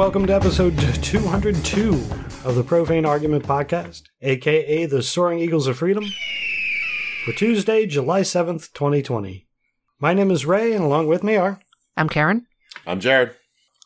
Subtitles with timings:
[0.00, 0.24] Hello, everyone.
[0.24, 1.90] Welcome to episode 202
[2.48, 6.06] of the Profane Argument Podcast, aka the Soaring Eagles of Freedom,
[7.26, 9.46] for Tuesday, July 7th, 2020.
[10.00, 11.60] My name is Ray, and along with me are.
[11.98, 12.46] I'm Karen.
[12.86, 13.36] I'm Jared.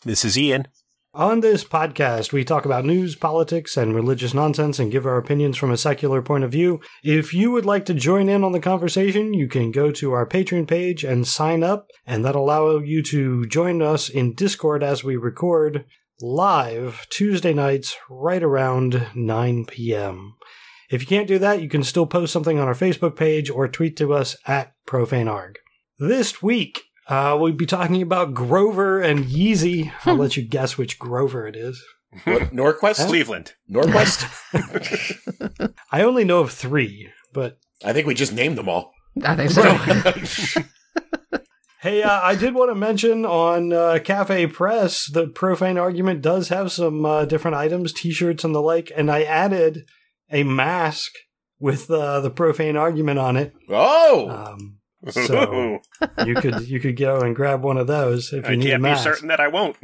[0.04, 0.68] This is Ian.
[1.14, 5.56] On this podcast, we talk about news, politics, and religious nonsense and give our opinions
[5.56, 6.80] from a secular point of view.
[7.02, 10.26] If you would like to join in on the conversation, you can go to our
[10.28, 15.02] Patreon page and sign up, and that'll allow you to join us in Discord as
[15.02, 15.84] we record
[16.20, 20.34] live Tuesday nights right around 9 p.m.
[20.90, 23.66] If you can't do that, you can still post something on our Facebook page or
[23.68, 25.56] tweet to us at ProfaneArg.
[25.98, 29.92] This week, uh, we'll be talking about Grover and Yeezy.
[30.04, 31.82] I'll let you guess which Grover it is.
[32.24, 33.06] What, Norquist?
[33.06, 33.54] Cleveland.
[33.70, 34.24] Norquist?
[35.92, 38.92] I only know of three, but I think we just named them all.
[39.24, 40.62] I think so.
[41.84, 46.48] Hey, uh, I did want to mention on uh, Cafe Press, the Profane Argument does
[46.48, 49.84] have some uh, different items, t shirts and the like, and I added
[50.30, 51.12] a mask
[51.60, 53.52] with uh, the Profane Argument on it.
[53.68, 54.30] Oh!
[54.30, 54.78] Um,
[55.10, 55.80] so
[56.24, 58.70] you could you could go and grab one of those if you I need a
[58.70, 59.04] can't be mask.
[59.04, 59.76] certain that I won't.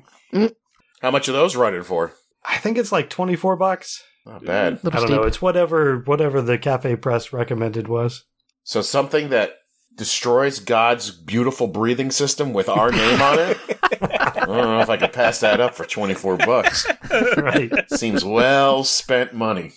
[1.03, 2.15] How much are those running for?
[2.43, 4.03] I think it's like twenty four bucks.
[4.25, 4.81] Not bad.
[4.85, 5.11] I don't steep.
[5.11, 5.23] know.
[5.25, 8.25] It's whatever whatever the Cafe Press recommended was.
[8.63, 9.57] So something that
[9.95, 13.59] destroys God's beautiful breathing system with our name on it?
[14.03, 16.87] I don't know if I could pass that up for 24 bucks.
[17.37, 17.71] right.
[17.91, 19.73] Seems well spent money.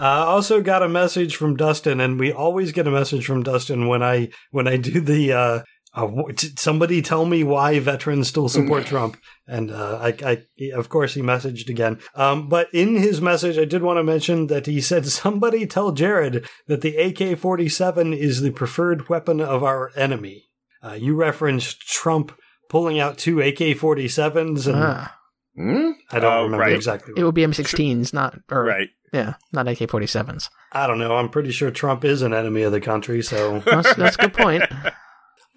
[0.00, 3.86] I also got a message from Dustin, and we always get a message from Dustin
[3.86, 5.62] when I when I do the uh,
[5.94, 6.08] uh,
[6.56, 11.22] somebody tell me why veterans still support Trump, and uh, I, I of course he
[11.22, 11.98] messaged again.
[12.14, 15.92] Um, but in his message, I did want to mention that he said somebody tell
[15.92, 20.44] Jared that the AK forty seven is the preferred weapon of our enemy.
[20.82, 22.32] Uh, you referenced Trump
[22.68, 25.16] pulling out two AK forty sevens, and Ah,
[25.56, 25.90] Hmm?
[26.12, 26.72] I don't Oh, remember right.
[26.72, 27.14] exactly.
[27.16, 28.88] it would be M16s, not or Right.
[29.12, 30.48] yeah, not AK-47s.
[30.72, 31.16] I don't know.
[31.16, 33.58] I'm pretty sure Trump is an enemy of the country, so.
[33.66, 34.62] That's, that's a good point.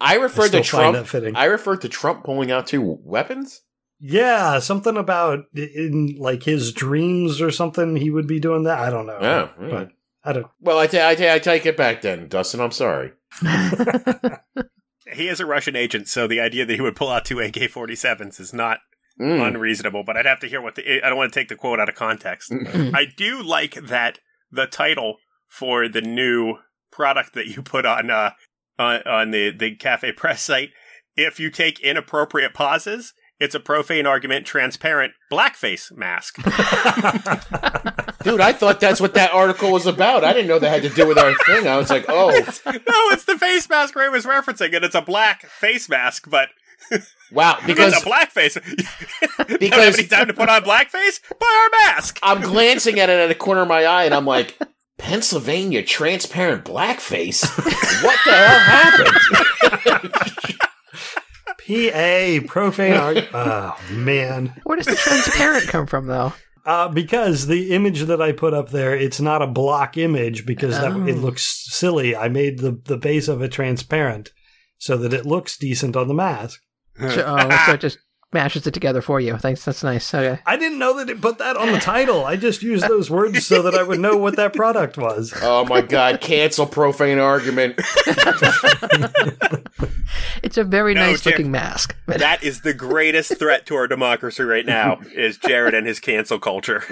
[0.04, 1.06] I I referred to Trump.
[1.06, 1.34] fitting.
[1.36, 3.62] I referred to Trump pulling out two weapons?
[4.00, 7.96] yeah, something about in like his dreams or something.
[7.96, 8.78] He would be doing that.
[8.78, 9.18] I don't know.
[9.20, 9.48] Yeah.
[9.70, 9.88] but
[10.24, 10.46] I don't.
[10.60, 12.60] Well, I, ta- I, ta- I take it back then, Dustin.
[12.60, 13.12] I'm sorry.
[15.12, 17.52] He is a Russian agent, so the idea that he would pull out two AK
[17.54, 18.78] 47s is not
[19.20, 19.46] Mm.
[19.46, 21.00] unreasonable, but I'd have to hear what the.
[21.04, 22.50] I don't want to take the quote out of context.
[22.52, 24.18] I do like that
[24.50, 26.56] the title for the new
[26.90, 28.30] product that you put on uh,
[28.78, 30.70] on, on the, the Cafe Press site.
[31.16, 36.36] If you take inappropriate pauses, it's a profane argument transparent blackface mask.
[38.24, 40.24] Dude, I thought that's what that article was about.
[40.24, 41.68] I didn't know that had to do with our thing.
[41.68, 42.30] I was like, oh,
[42.66, 42.72] no,
[43.12, 46.48] it's the face mask Ray was referencing, and it's a black face mask, but
[47.32, 47.58] wow.
[47.66, 48.54] because Because it's a blackface.
[48.54, 51.20] don't have Because- any time to put on blackface?
[51.38, 52.18] Buy our mask.
[52.22, 54.58] I'm glancing at it at the corner of my eye, and I'm like,
[54.98, 57.42] Pennsylvania transparent blackface.
[58.02, 58.58] What the hell
[59.90, 60.14] happened?
[61.66, 63.28] PA profane art.
[63.32, 64.54] Oh man.
[64.64, 66.32] Where does the transparent come from, though?
[66.66, 70.78] Uh, because the image that I put up there, it's not a block image because
[70.78, 71.06] that, Oh.
[71.06, 72.16] it looks silly.
[72.16, 74.30] I made the the base of it transparent
[74.78, 76.60] so that it looks decent on the mask.
[76.98, 77.98] So, oh, so it just
[78.34, 79.38] mashes it together for you.
[79.38, 79.64] Thanks.
[79.64, 80.12] That's nice.
[80.12, 80.38] Okay.
[80.44, 82.26] I didn't know that it put that on the title.
[82.26, 85.32] I just used those words so that I would know what that product was.
[85.42, 87.80] Oh my god, cancel profane argument.
[90.42, 91.38] It's a very No, nice Jared.
[91.38, 91.96] looking mask.
[92.06, 96.38] That is the greatest threat to our democracy right now is Jared and his cancel
[96.38, 96.82] culture.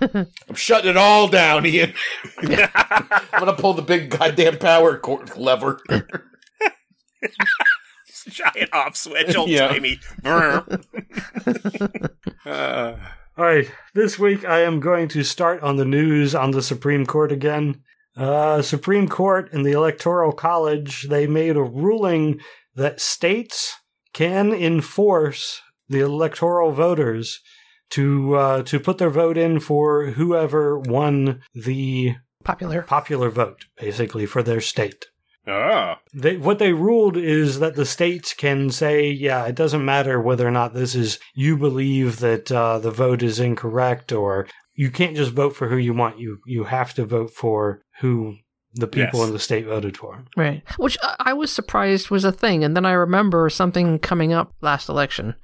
[0.00, 1.92] I'm shutting it all down, Ian.
[2.38, 2.48] I'm
[3.38, 5.80] gonna pull the big goddamn power cord lever.
[8.28, 9.68] Giant off switch, old Yeah.
[9.68, 9.98] timey.
[12.46, 12.96] uh,
[13.36, 17.06] All right, this week I am going to start on the news on the Supreme
[17.06, 17.82] Court again.
[18.16, 22.40] Uh, Supreme Court and the Electoral College they made a ruling
[22.74, 23.74] that states
[24.12, 27.40] can enforce the electoral voters
[27.90, 32.14] to uh, to put their vote in for whoever won the
[32.44, 32.82] Popular.
[32.82, 35.06] popular vote, basically for their state.
[35.46, 35.94] Oh.
[36.14, 40.46] They, what they ruled is that the states can say, yeah, it doesn't matter whether
[40.46, 45.16] or not this is you believe that uh, the vote is incorrect, or you can't
[45.16, 46.18] just vote for who you want.
[46.18, 48.36] You you have to vote for who
[48.74, 49.28] the people Yes.
[49.28, 50.24] in the state voted for.
[50.36, 50.62] Right.
[50.78, 52.64] Which I I was surprised was a thing.
[52.64, 55.34] And then I remember something coming up last election,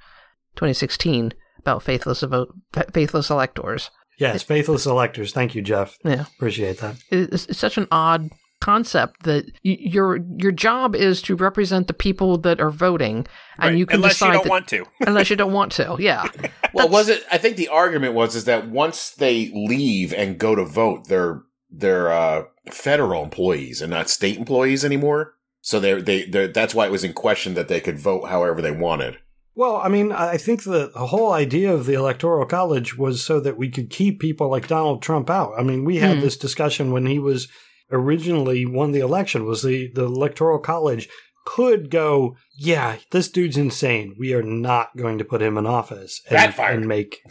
[0.55, 2.53] 2016, about faithless vote,
[2.93, 3.91] faithless electors.
[4.17, 5.31] Yes, faithless electors.
[5.31, 5.97] Thank you, Jeff.
[6.03, 6.25] Yeah.
[6.35, 6.95] Appreciate that.
[7.09, 8.29] It's, it's such an odd
[8.61, 13.25] concept that y- your your job is to represent the people that are voting,
[13.57, 13.77] and Right.
[13.77, 14.85] you can unless decide you don't that- want to.
[15.07, 15.95] unless you don't want to.
[15.99, 16.23] Yeah,
[16.73, 17.23] Well, That's- was it?
[17.31, 21.41] I think the argument was is that once they leave and go to vote, they're
[21.71, 25.33] they're uh, federal employees and not state employees anymore.
[25.61, 28.61] So they're, they they that's why it was in question that they could vote however
[28.61, 29.17] they wanted.
[29.55, 33.41] Well, I mean, I think the, the whole idea of the Electoral College was so
[33.41, 35.51] that we could keep people like Donald Trump out.
[35.59, 36.21] I mean, we had Hmm.
[36.23, 37.49] this discussion when he was
[37.91, 39.45] originally won the election.
[39.45, 41.09] Was the the Electoral College
[41.45, 44.15] could go, yeah, this dude's insane.
[44.19, 46.75] We are not going to put him in office and, Backfired.
[46.77, 47.21] and make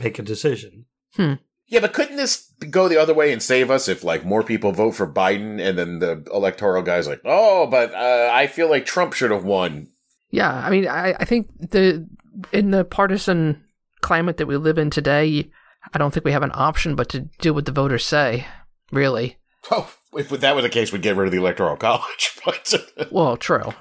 [0.00, 0.86] make a decision.
[1.16, 4.72] Yeah, but couldn't this go the other way and save us if like more people
[4.72, 8.84] vote for Biden and then the electoral guy's like, oh, but uh, I feel like
[8.86, 9.88] Trump should have won.
[10.30, 10.52] yeah.
[10.52, 12.08] I mean, I, I think the
[12.52, 13.62] in the partisan
[14.00, 15.50] climate that we live in today,
[15.92, 18.46] I don't think we have an option but to do what the voters say.
[18.90, 19.38] Really.
[19.70, 22.32] Oh, if that were the case, we'd get rid of the electoral college.
[22.44, 22.74] But
[23.10, 23.72] Well, true.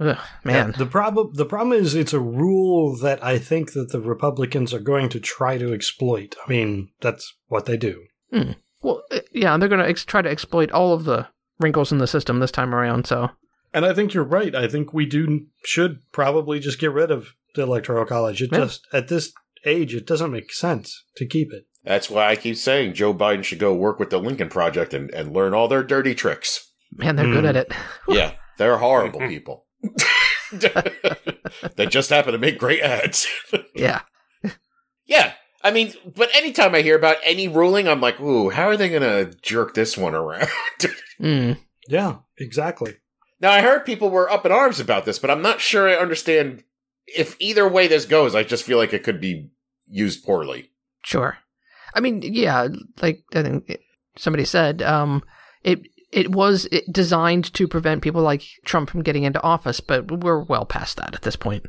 [0.00, 0.72] Ugh, man.
[0.78, 4.78] The problem the problem is it's a rule that I think that the Republicans are
[4.78, 6.36] going to try to exploit.
[6.46, 8.04] I mean, that's what they do.
[8.80, 11.26] Well, uh, yeah, they're going to ex- try to exploit all of the
[11.58, 13.06] wrinkles in the system this time around.
[13.08, 13.30] So,
[13.74, 14.54] And I think you're right.
[14.54, 18.40] I think we do should probably just get rid of the electoral college.
[18.40, 18.58] It Yeah.
[18.58, 19.32] just at this
[19.64, 21.64] age it doesn't make sense to keep it.
[21.88, 25.10] That's why I keep saying Joe Biden should go work with the Lincoln Project and,
[25.10, 26.70] and learn all their dirty tricks.
[26.92, 27.46] man, they're good Hmm.
[27.46, 27.72] at it.
[28.08, 29.66] Yeah, they're horrible people.
[31.76, 33.26] they just happen to make great ads.
[33.74, 34.00] Yeah.
[35.06, 35.32] yeah,
[35.62, 38.88] I mean, but anytime I hear about any ruling, I'm like, ooh, how are they
[38.88, 40.48] going to jerk this one around?
[41.20, 41.58] Mm.
[41.88, 42.96] Yeah, exactly.
[43.40, 45.94] now, I heard people were up in arms about this, but I'm not sure I
[45.94, 46.64] understand
[47.06, 48.34] if either way this goes.
[48.34, 49.50] I just feel like it could be
[49.88, 50.70] used poorly.
[51.04, 51.38] Sure.
[51.94, 52.68] I mean, yeah,
[53.02, 53.78] like I think
[54.16, 55.22] somebody said, um,
[55.62, 55.80] it
[56.12, 60.64] it was designed to prevent people like Trump from getting into office, but we're well
[60.64, 61.66] past that at this point.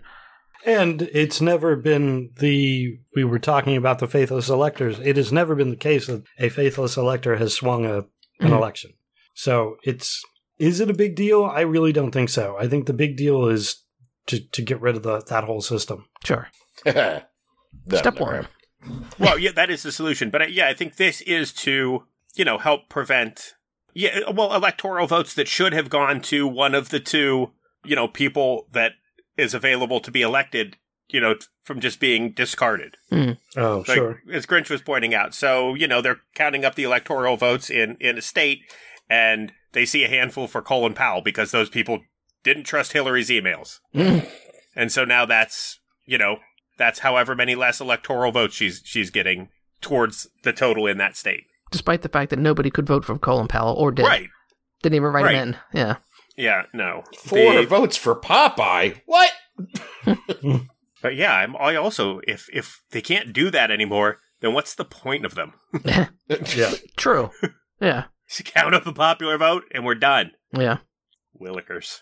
[0.66, 5.00] And it's never been the we were talking about the faithless electors.
[5.00, 8.00] It has never been the case that a faithless elector has swung a
[8.42, 8.57] an Mhm.
[8.57, 8.92] election.
[9.33, 10.22] So it's
[10.57, 11.45] is it a big deal?
[11.45, 12.57] I really don't think so.
[12.60, 13.83] I think the big deal is
[14.27, 16.06] to to get rid of the, that whole system.
[16.24, 16.48] Sure.
[16.86, 18.36] Step one.
[18.36, 18.48] happen.
[19.18, 20.30] Well, yeah, that is the solution.
[20.30, 22.04] But uh, yeah, I think this is to
[22.36, 23.56] you know help prevent
[23.94, 27.52] yeah, well, electoral votes that should have gone to one of the two
[27.84, 28.94] you know people that
[29.38, 30.78] is available to be elected,
[31.08, 32.98] you know, t- from just being discarded.
[33.56, 34.22] Oh, Like, sure.
[34.31, 37.98] As Grinch was pointing out, so you know they're counting up the electoral votes in
[38.00, 38.62] in a state,
[39.10, 42.02] and they see a handful for Colin Powell because those people
[42.44, 44.28] didn't trust Hillary's emails, Mm.
[44.75, 46.38] and so now that's you know
[46.80, 49.50] that's however many less electoral votes she's she's getting
[49.81, 51.44] towards the total in that state.
[51.72, 54.04] Despite the fact that nobody could vote for Colin Powell or did.
[54.08, 54.30] Right?
[54.81, 55.36] Didn't even write Right.
[55.36, 55.58] him in.
[55.74, 55.96] Yeah.
[56.36, 56.64] Yeah.
[56.74, 57.04] No.
[57.20, 59.02] Four The- votes for Popeye.
[59.06, 59.31] What?
[61.02, 64.86] but yeah, I'm, I also if if they can't do that anymore, then what's the
[64.86, 65.54] point of them?
[66.56, 66.74] Yeah.
[66.98, 67.32] True.
[67.82, 68.06] Yeah.
[68.30, 70.32] Just count up a popular vote and we're done.
[70.54, 70.78] Yeah.
[71.40, 72.00] Willikers.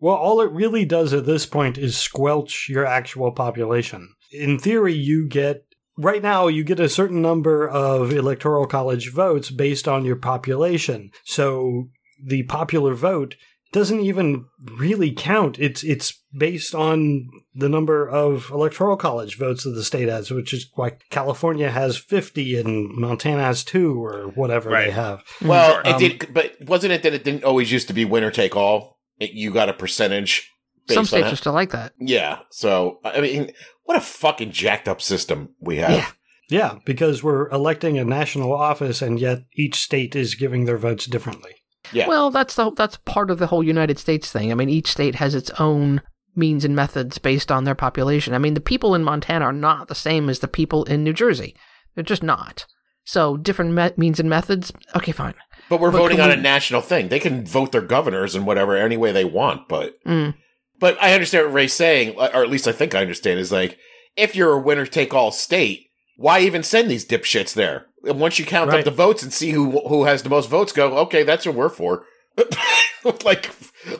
[0.00, 4.14] Well, all it really does at this point is squelch your actual population.
[4.32, 5.64] In theory, you get
[5.96, 11.10] right now you get a certain number of electoral college votes based on your population.
[11.24, 11.88] So
[12.24, 13.36] the popular vote
[13.72, 14.46] doesn't even
[14.78, 15.58] really count.
[15.58, 20.54] It's it's based on the number of electoral college votes that the state has, which
[20.54, 24.86] is why California has 50 and Montana has 2 or whatever Right.
[24.86, 25.22] they have.
[25.42, 25.80] Well, Sure.
[25.82, 28.56] it Um, did, but wasn't it that it didn't always used to be winner take
[28.56, 28.98] all?
[29.20, 30.50] It, you got a percentage.
[30.88, 31.92] Based Some states are still like that.
[32.00, 32.40] Yeah.
[32.50, 33.52] So I mean,
[33.84, 35.90] what a fucking jacked up system we have.
[35.90, 36.10] Yeah.
[36.50, 41.04] Yeah, because we're electing a national office and yet each state is giving their votes
[41.04, 41.52] differently.
[41.92, 42.08] Yeah.
[42.08, 44.50] Well, that's the that's part of the whole United States thing.
[44.50, 46.00] I mean, each state has its own
[46.34, 48.32] means and methods based on their population.
[48.32, 51.12] I mean, the people in Montana are not the same as the people in New
[51.12, 51.54] Jersey.
[51.94, 52.64] They're just not.
[53.04, 54.72] So different me- means and methods.
[54.96, 55.34] Okay, fine.
[55.68, 57.08] But we're But voting on we- a national thing.
[57.08, 59.68] They can vote their governors and whatever any way they want.
[59.68, 60.34] But Mm.
[60.78, 63.38] But I understand what Ray's saying, or at least I think I understand.
[63.40, 63.78] Is like
[64.16, 67.86] if you're a winner take all state, why even send these dipshits there?
[68.04, 68.78] And once you count Right.
[68.80, 71.54] up the votes and see who who has the most votes, go okay, that's what
[71.54, 72.04] we're for.
[73.24, 73.50] like,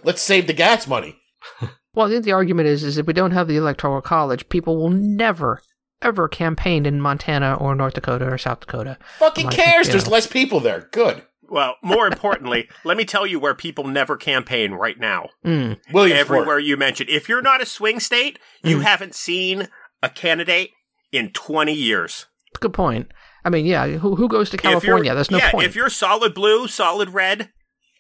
[0.04, 1.16] let's save the gas money.
[1.94, 4.76] Well, I think the argument is is if we don't have the electoral college, people
[4.76, 5.61] will never
[6.00, 8.99] ever campaign in Montana or North Dakota or South Dakota.
[9.18, 9.87] Fucking Like, cares?
[9.88, 10.88] you There's less people there.
[10.92, 11.23] Good.
[11.49, 15.31] Well, more importantly, let me tell you where people never campaign right now.
[15.45, 15.78] Mm.
[15.93, 16.38] Williamsport.
[16.40, 17.09] Everywhere you mentioned.
[17.11, 19.69] If you're not a swing state, you haven't seen
[20.02, 20.71] a candidate
[21.12, 22.26] in 20 years.
[22.61, 23.11] Good point.
[23.45, 25.14] I mean, yeah, who who goes to California?
[25.14, 25.67] There's no yeah, point.
[25.67, 27.50] If you're solid blue, solid red,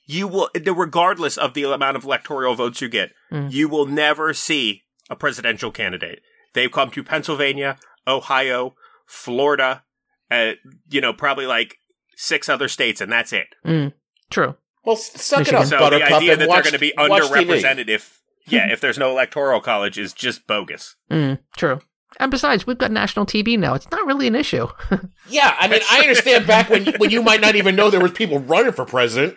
[0.04, 3.52] you will, regardless of the amount of electoral votes you get, Mm.
[3.52, 6.20] you will never see a presidential candidate.
[6.54, 8.74] They've come to Pennsylvania, Ohio,
[9.06, 9.84] Florida,
[10.30, 10.52] uh,
[10.88, 11.76] you know, probably like
[12.20, 13.46] six other states, and that's it.
[13.64, 13.92] Mm,
[14.30, 14.56] true.
[14.84, 15.60] Well, suck Michigan.
[15.60, 18.70] it up, So Buttercup, the idea that watch, they're going to be underrepresented if, yeah,
[18.72, 20.96] if there's no electoral college is just bogus.
[21.10, 21.80] Mm, true.
[22.18, 23.74] And besides, we've got national TV now.
[23.74, 24.66] It's not really an issue.
[25.30, 28.12] Yeah, I mean, I understand back when when you might not even know there was
[28.12, 29.36] people running for president.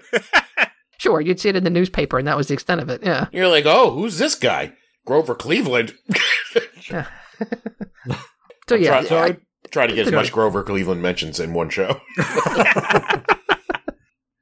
[1.00, 3.04] sure, you'd see it in the newspaper, and that was the extent of it.
[3.04, 3.26] Yeah.
[3.34, 4.72] You're like, oh, who's this guy?
[5.06, 5.94] Grover Cleveland.
[8.70, 9.38] So yeah, try, I-
[9.70, 12.01] try to get as much Grover Cleveland mentions in one show.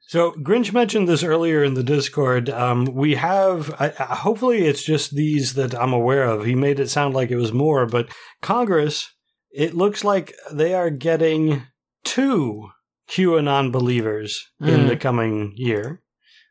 [0.02, 2.50] So Grinch mentioned this earlier in the Discord.
[2.50, 6.46] Um, we have, I, I- hopefully, it's just these that I'm aware of.
[6.46, 8.10] He made it sound like it was more, but
[8.42, 9.08] Congress,
[9.52, 11.62] it looks like they are getting
[12.04, 12.70] two
[13.08, 14.88] QAnon believers in Mm.
[14.88, 16.02] the coming year.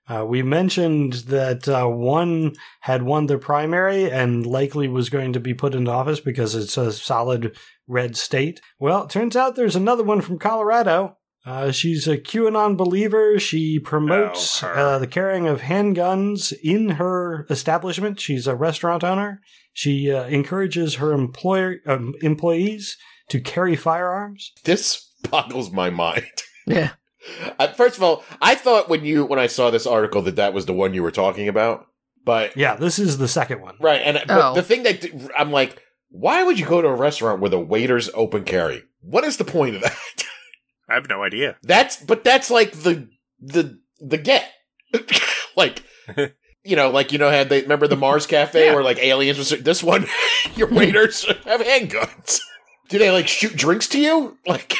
[0.09, 5.41] Uh, we mentioned that uh, one had won the primary and likely was going to
[5.41, 7.57] be put into office because it's a solid
[7.89, 8.61] red state.
[8.79, 11.17] Well, it turns out there's another one from Colorado.
[11.47, 13.39] Uh, she's a QAnon believer.
[13.39, 18.21] She promotes Oh, uh, the carrying of handguns in her establishment.
[18.21, 19.41] She's a restaurant owner.
[19.73, 22.97] She uh, encourages her employer um, employees
[23.31, 24.53] to carry firearms.
[24.65, 26.27] This boggles my mind.
[26.67, 26.91] yeah.
[27.59, 30.53] Uh, first of all, I thought when you when I saw this article that that
[30.53, 31.87] was the one you were talking about,
[32.25, 33.77] but Yeah, this is the second one.
[33.81, 34.55] right, and but Oh.
[34.55, 35.05] the thing that
[35.39, 38.85] I'm like, why would you go to a restaurant where the waiters open carry?
[39.01, 39.97] What is the point of that?
[40.89, 41.57] I have no idea.
[41.63, 43.09] That's but that's like the
[43.41, 44.51] the the get.
[45.57, 45.83] like
[46.65, 48.75] you know, like you know, had they remember the Mars Cafe Yeah.
[48.75, 50.07] where like aliens was this one,
[50.55, 50.77] your hmm.
[50.77, 52.41] waiters have handguns.
[52.89, 54.39] Do they like shoot drinks to you?
[54.47, 54.77] Like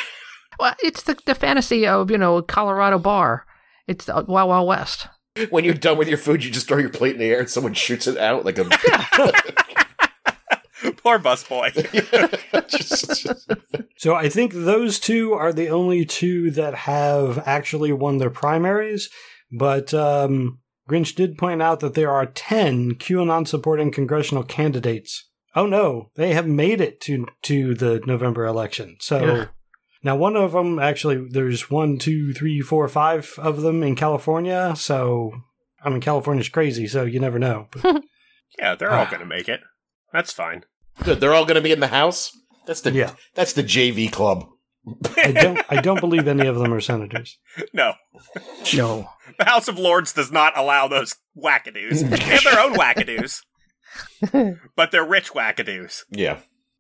[0.59, 3.47] Well, it's the, the fantasy of, you know, Colorado bar.
[3.87, 5.09] It's the Wild Wild West.
[5.51, 7.51] when you're done with your food, you just throw your plate in the air and
[7.51, 8.69] someone shoots it out like a.
[11.03, 11.73] Poor busboy.
[12.69, 13.53] Just- just-
[13.97, 19.09] So I think those two are the only two that have actually won their primaries.
[19.51, 25.29] But um, Grinch did point out that there are 10 QAnon supporting congressional candidates.
[25.57, 28.97] Oh no, they have made it to, to the November election.
[29.01, 29.47] So Yeah.
[30.05, 34.75] now one of them, actually, there's one, two, three, four, five of them in California.
[34.77, 35.33] So,
[35.83, 37.69] I mean, California's crazy, so you never know.
[37.83, 38.05] But,
[38.59, 39.61] yeah, they're all going to make it.
[40.13, 40.65] That's fine.
[41.05, 42.31] Good, they're all going to be in the house.
[42.67, 44.45] That's the yeah, that's the JV club.
[45.19, 47.39] I don't, I don't believe any of them are senators.
[47.75, 47.93] No.
[48.75, 49.11] No.
[49.39, 52.09] The House of Lords does not allow those wackadoos.
[52.09, 53.43] they have their own wackadoos,
[54.77, 56.03] but they're rich wackadoos.
[56.11, 56.39] Yeah,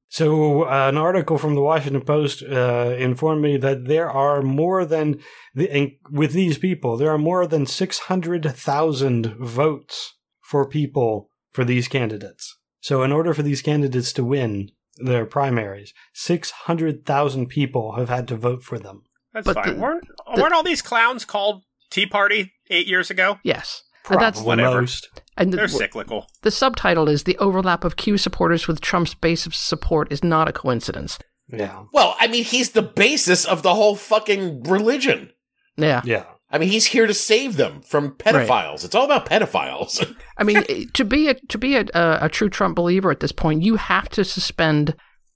[0.09, 4.85] So, uh, an article from the Washington Post uh, informed me that there are more
[4.87, 5.21] than
[5.55, 11.29] the, and with these people, there are more than six hundred thousand votes for people
[11.53, 12.57] for these candidates.
[12.81, 18.09] So, in order for these candidates to win their primaries, six hundred thousand people have
[18.09, 19.03] had to vote for them.
[19.33, 19.75] That's But fine.
[19.75, 20.05] the- weren't,
[20.35, 23.39] the- weren't all these clowns called Tea Party eight years ago?
[23.43, 23.83] Yes.
[24.11, 24.81] And that's Probably whatever.
[24.81, 25.09] most.
[25.37, 26.29] and They're cyclical.
[26.43, 30.49] the subtitle is the overlap of Q supporters with Trump's base of support is not
[30.49, 31.19] a coincidence.
[31.51, 35.31] Yeah, well, I mean, he's the basis of the whole fucking religion.
[35.77, 36.01] Yeah.
[36.05, 36.25] yeah.
[36.51, 38.85] I mean, he's here to save them from pedophiles.
[38.85, 40.17] It's all about pedophiles.
[40.39, 40.65] I mean,
[40.95, 43.77] to be a to be a, a, a true Trump believer at this point, you
[43.77, 44.95] have to suspend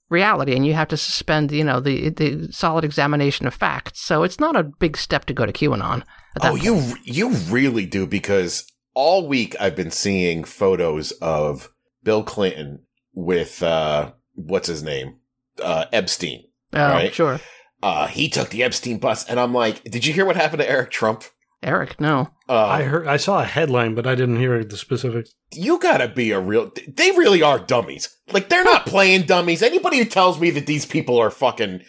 [0.09, 4.01] reality and you have to suspend, you know, the the solid examination of facts.
[4.01, 6.03] So it's not a big step to go to QAnon.
[6.41, 6.63] Oh, point.
[6.63, 8.65] you you really do because
[8.95, 11.69] all week I've been seeing photos of
[12.03, 15.17] Bill Clinton with uh what's his name?
[15.61, 16.45] Uh Epstein.
[16.73, 17.13] Oh, right.
[17.13, 17.39] sure.
[17.83, 20.69] Uh he took the Epstein bus and I'm like, "Did you hear what happened to
[20.69, 21.23] Eric Trump?"
[21.61, 22.29] Eric, no.
[22.49, 25.33] Uh I heard, I saw a headline, but I didn't hear the specifics.
[25.53, 29.97] you gotta be a real they really are dummies like they're not playing dummies anybody
[29.99, 31.81] who tells me that these people are fucking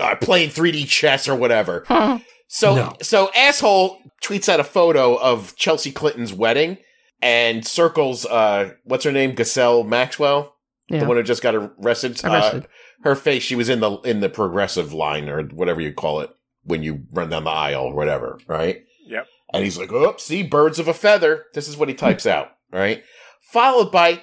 [0.00, 1.84] uh, playing 3d chess or whatever
[2.48, 2.96] so No.
[3.02, 6.76] so asshole tweets out a photo of chelsea clinton's wedding
[7.22, 10.54] and circles uh what's her name Ghislaine maxwell
[10.90, 11.00] Yeah.
[11.00, 12.64] the one who just got arrested, Arrested.
[12.64, 12.66] Uh,
[13.02, 16.30] her face she was in the in the progressive line or whatever you call it
[16.64, 19.26] when you run down the aisle or whatever right Yep.
[19.54, 21.46] and he's like, oh, see, birds of a feather.
[21.54, 23.02] This is what he types out, right?
[23.40, 24.22] Followed by,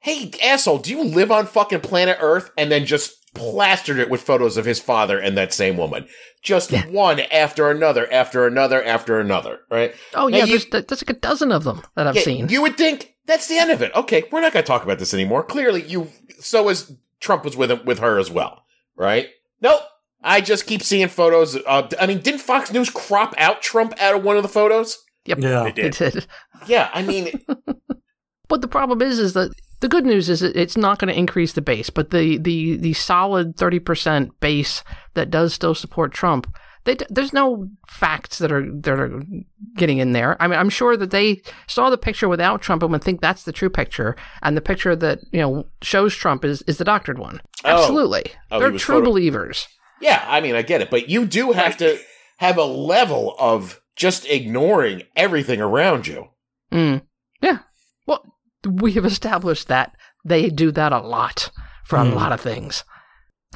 [0.00, 2.50] hey, asshole, do you live on fucking planet Earth?
[2.58, 6.06] And then just plastered it with photos of his father and that same woman.
[6.42, 6.86] Just Yeah.
[6.88, 9.94] one after another, after another, after another, right?
[10.14, 12.48] Oh Now yeah, you- there's, there's like a dozen of them that I've Yeah, seen.
[12.50, 13.94] You would think that's the end of it.
[13.94, 15.42] Okay, we're not going to talk about this anymore.
[15.44, 16.08] Clearly, you,
[16.40, 18.62] so as Trump was with, him, with her as well,
[18.96, 19.28] right?
[19.60, 19.80] Nope.
[20.22, 21.56] I just keep seeing photos.
[21.56, 24.98] Of, I mean, didn't Fox News crop out Trump out of one of the photos?
[25.26, 25.38] Yep.
[25.40, 25.62] Yeah.
[25.62, 26.12] They It did.
[26.12, 26.26] did.
[26.66, 27.30] Yeah, I mean,
[28.48, 31.18] But the problem is, is that the good news is that it's not going to
[31.18, 36.12] increase the base, but the the the solid thirty percent base that does still support
[36.12, 36.46] Trump.
[36.86, 39.20] They, there's no facts that are that are
[39.76, 40.40] getting in there.
[40.40, 43.42] I mean, I'm sure that they saw the picture without Trump and would think that's
[43.42, 47.18] the true picture, and the picture that you know shows Trump is is the doctored
[47.18, 47.42] one.
[47.64, 47.70] Oh.
[47.76, 49.68] Absolutely, Oh, they're true photo- believers.
[50.00, 51.98] yeah, I mean, I get it, but you do have to
[52.38, 56.28] have a level of just ignoring everything around you.
[56.72, 57.02] Mm.
[57.42, 57.58] Yeah.
[58.06, 58.22] Well,
[58.64, 59.92] we have established that
[60.24, 61.50] they do that a lot
[61.84, 62.12] for Mm.
[62.12, 62.84] a lot of things.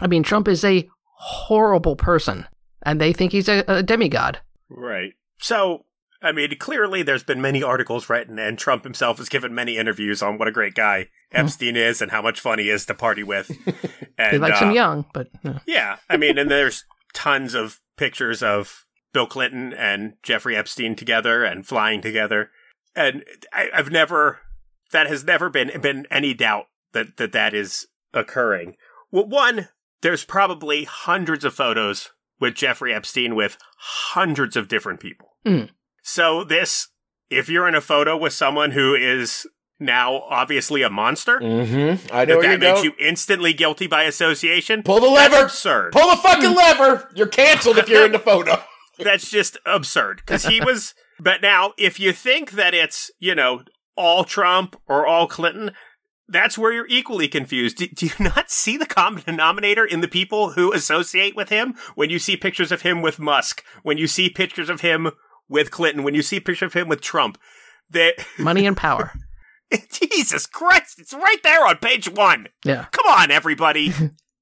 [0.01, 2.47] I mean, Trump is a horrible person,
[2.83, 4.41] and they think he's a, a demigod.
[4.69, 5.13] Right.
[5.39, 5.85] So,
[6.23, 10.23] I mean, clearly there's been many articles written, and Trump himself has given many interviews
[10.23, 13.23] on what a great guy Epstein is and how much fun he is to party
[13.23, 13.51] with.
[14.19, 16.85] And He likes uh, him young, but uh, Yeah, I mean, and there's
[17.15, 18.85] tons of pictures of
[19.15, 22.51] Bill Clinton and Jeffrey Epstein together and flying together,
[22.95, 24.41] and I, I've never
[24.93, 28.77] that has never been been any doubt that that that is occurring.
[29.11, 29.69] Well, one,
[30.03, 32.11] there's probably hundreds of photos
[32.41, 35.29] with Jeffrey Epstein with hundreds of different people.
[35.47, 35.71] Mm.
[36.03, 36.89] So this,
[37.31, 39.47] if you're in a photo with someone who is
[39.79, 42.07] now obviously a monster, Mm-hmm.
[42.15, 42.85] I know that, that makes go.
[42.85, 44.83] you instantly guilty by association.
[44.83, 45.45] Pull the That's lever.
[45.47, 45.93] absurd.
[45.93, 47.09] Pull the fucking lever.
[47.15, 48.63] You're canceled if you're in the photo.
[48.99, 50.95] That's just absurd because he was.
[51.19, 53.63] But now, if you think that it's you know
[53.97, 55.71] all Trump or all Clinton,
[56.31, 57.79] that's where you're equally confused.
[57.79, 61.75] Do, do you not see the common denominator in the people who associate with him?
[61.95, 65.11] When you see pictures of him with Musk, when you see pictures of him
[65.49, 67.39] with Clinton, when you see pictures of him with Trump,
[67.91, 69.13] that money and power.
[69.93, 72.49] Jesus Christ, it's right there on page one.
[72.65, 72.87] Yeah.
[72.93, 73.93] Come on, everybody.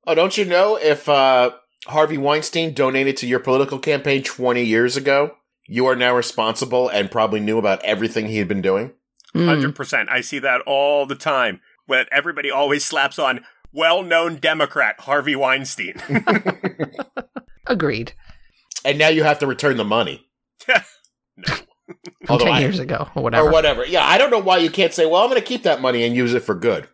[0.07, 1.51] Oh, don't you know if uh,
[1.87, 5.35] Harvey Weinstein donated to your political campaign 20 years ago,
[5.66, 8.92] you are now responsible and probably knew about everything he had been doing?
[9.35, 9.46] Mm.
[9.46, 10.09] Hundred percent.
[10.11, 11.61] I see that all the time.
[11.88, 15.94] When everybody always slaps on well-known Democrat Harvey Weinstein.
[17.66, 18.12] Agreed.
[18.85, 20.27] And now you have to return the money.
[20.66, 21.57] From
[22.29, 23.48] Although ten I- years ago or whatever.
[23.48, 23.85] Or whatever.
[23.87, 26.05] Yeah, I don't know why you can't say, well, I'm going to keep that money
[26.05, 26.88] and use it for good.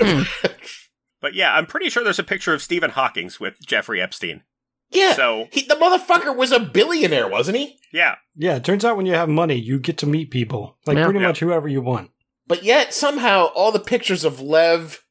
[0.00, 0.22] Hmm.
[1.20, 4.42] but yeah, I'm pretty sure there's a picture of Stephen Hawking's with Jeffrey Epstein.
[4.90, 5.14] yeah.
[5.14, 7.78] So he, the motherfucker was a billionaire, wasn't he?
[7.92, 10.76] yeah, Yeah, it turns out when you have money, you get to meet people.
[10.86, 11.04] Like Yeah.
[11.04, 11.26] pretty Yeah.
[11.28, 12.10] much whoever you want.
[12.46, 15.02] But yet, somehow, all the pictures of Lev,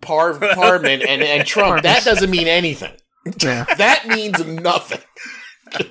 [0.00, 2.92] Par- Parman, and, and Trump, that doesn't mean anything.
[3.42, 3.64] Yeah.
[3.78, 5.00] That means nothing.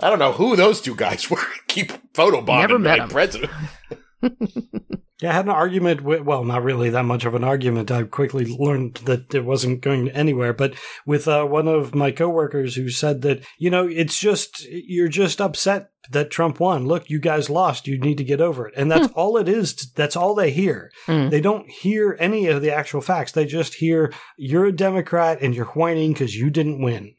[0.00, 1.40] I don't know who those two guys were.
[1.68, 3.10] Keep photobombing Never met my 'em.
[3.10, 3.52] president.
[5.20, 7.90] Yeah, I had an argument with, well, not really that much of an argument.
[7.90, 12.76] I quickly learned that it wasn't going anywhere, but with uh, one of my coworkers
[12.76, 16.86] who said that, you know, it's just, you're just upset that Trump won.
[16.86, 17.88] Look, you guys lost.
[17.88, 18.74] You need to get over it.
[18.76, 19.90] And that's all it is.
[19.96, 20.92] That's all they hear.
[21.08, 21.30] Mm.
[21.30, 23.32] They don't hear any of the actual facts.
[23.32, 27.16] They just hear, you're a Democrat and you're whining because you didn't win.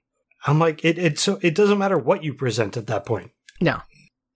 [0.48, 3.32] I'm like, it, it, so, it doesn't matter what you present at that point.
[3.60, 3.82] No.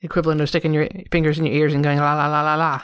[0.02, 2.82] Equivalent of sticking your fingers in your ears and going la la la la la.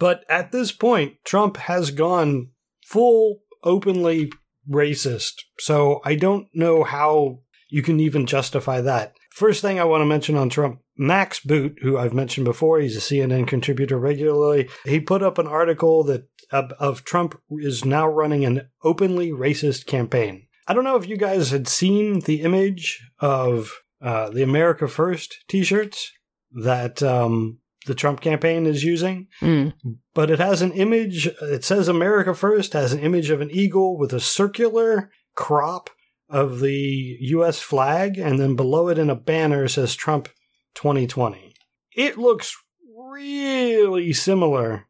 [0.00, 2.48] But at this point, Trump has gone
[2.84, 4.32] full openly
[4.68, 5.34] racist.
[5.60, 9.14] So I don't know how you can even justify that.
[9.30, 12.96] First thing I want to mention on Trump, Max Boot, who I've mentioned before, he's
[12.96, 14.68] a CNN contributor regularly.
[14.84, 19.86] He put up an article that of, of Trump is now running an openly racist
[19.86, 20.48] campaign.
[20.66, 25.44] I don't know if you guys had seen the image of uh, the America First
[25.48, 26.12] T-shirts
[26.52, 29.72] that um, the Trump campaign is using Mm.
[30.14, 31.26] but it has an image.
[31.42, 35.90] It says America First has an image of an eagle with a circular crop
[36.28, 37.60] of the U.S.
[37.60, 40.28] flag, and then below it in a banner says Trump
[40.74, 41.54] 2020.
[41.96, 42.54] It looks
[42.94, 44.86] really similar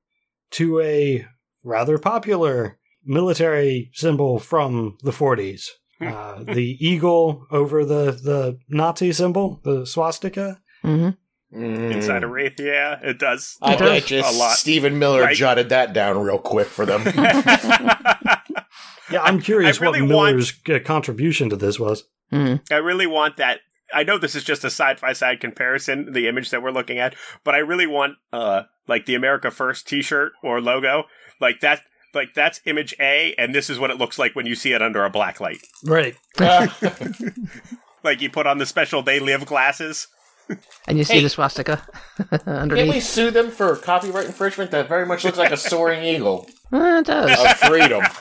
[0.52, 1.26] to a
[1.64, 5.68] rather popular military symbol from the 40s.
[6.00, 10.60] Uh, the eagle over the, the Nazi symbol, the swastika.
[11.52, 12.58] Hmm inside a wraith.
[12.60, 13.56] Yeah, it does.
[13.60, 13.88] I It does.
[14.02, 14.56] bet you a lot.
[14.56, 15.36] Stephen Miller Right.
[15.36, 17.02] jotted that down real quick for them.
[19.10, 22.04] Yeah, I'm curious I really what want- Miller's uh, contribution to this was.
[22.32, 22.60] Mm.
[22.70, 23.58] I really want that.
[23.92, 27.00] I know this is just a side by side comparison, the image that we're looking
[27.00, 31.04] at, but I really want uh like the America First T-shirt or logo,
[31.40, 31.80] like that.
[32.14, 34.80] Like that's image A, and this is what it looks like when you see it
[34.82, 35.58] under a black light.
[35.84, 36.14] Right.
[38.02, 40.08] Like you put on the special "They Live" glasses.
[40.88, 41.22] And you see Hey.
[41.22, 41.86] the swastika
[42.46, 42.84] underneath.
[42.84, 44.70] Can't we sue them for copyright infringement?
[44.72, 47.38] That very much looks like a soaring eagle Uh, it does.
[47.38, 48.02] of freedom.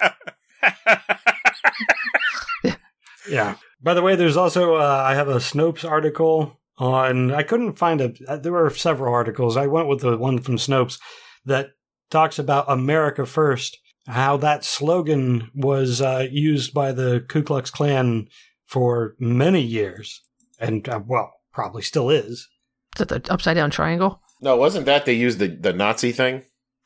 [3.29, 3.55] Yeah.
[3.81, 7.31] By the way, there's also uh, I have a Snopes article on.
[7.31, 8.13] I couldn't find a.
[8.27, 9.55] uh, There were several articles.
[9.55, 10.99] I went with the one from Snopes
[11.45, 11.71] that
[12.09, 18.27] talks about America First, how that slogan was uh, used by the Ku Klux Klan
[18.65, 20.21] for many years,
[20.59, 22.47] and uh, well, probably still is.
[22.95, 24.21] Is that the upside down triangle?
[24.41, 26.43] No, wasn't that they used the, the Nazi thing?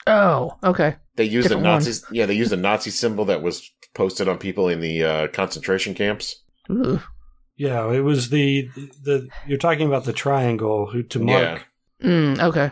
[0.08, 0.97] Oh, okay.
[1.15, 1.80] They used Different a one.
[1.80, 2.06] Nazi.
[2.12, 5.93] Yeah, they used a Nazi symbol that was posted on people in the uh, concentration
[5.93, 6.43] camps.
[6.71, 6.99] Ooh.
[7.56, 8.69] Yeah, it was the
[9.04, 9.30] the.
[9.45, 11.67] You're talking about the triangle who to mark.
[11.99, 12.08] Yeah.
[12.08, 12.71] Mm, okay.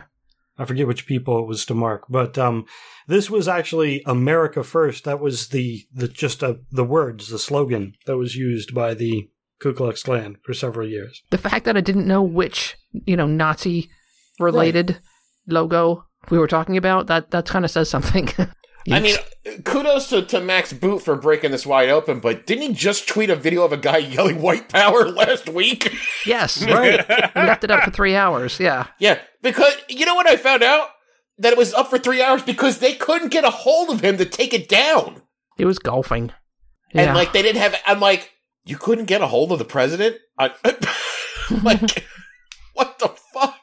[0.58, 2.66] I forget which people it was to mark, but um,
[3.06, 5.04] this was actually America First.
[5.04, 9.30] That was the the just uh, the words, the slogan that was used by the
[9.62, 11.22] Ku Klux Klan for several years.
[11.30, 13.90] The fact that I didn't know which, you know, Nazi
[14.38, 14.98] related
[15.46, 18.28] logo we were talking about, that, that kind of says something.
[18.90, 19.16] I mean,
[19.64, 23.30] kudos to, to Max Boot for breaking this wide open, but didn't he just tweet
[23.30, 25.94] a video of a guy yelling white power last week?
[26.26, 26.64] yes.
[26.64, 27.06] Right.
[27.08, 28.58] we left it up for three hours.
[28.58, 28.88] Yeah.
[28.98, 30.88] yeah, because you know what I found out?
[31.38, 34.18] That it was up for three hours because they couldn't get a hold of him
[34.18, 35.22] to take it down.
[35.56, 36.30] He was golfing.
[36.92, 37.02] Yeah.
[37.02, 38.31] And like they didn't have I'm like,
[38.64, 40.16] you couldn't get a hold of the president?
[40.38, 40.52] I,
[41.62, 42.04] like
[42.74, 43.60] what the fuck?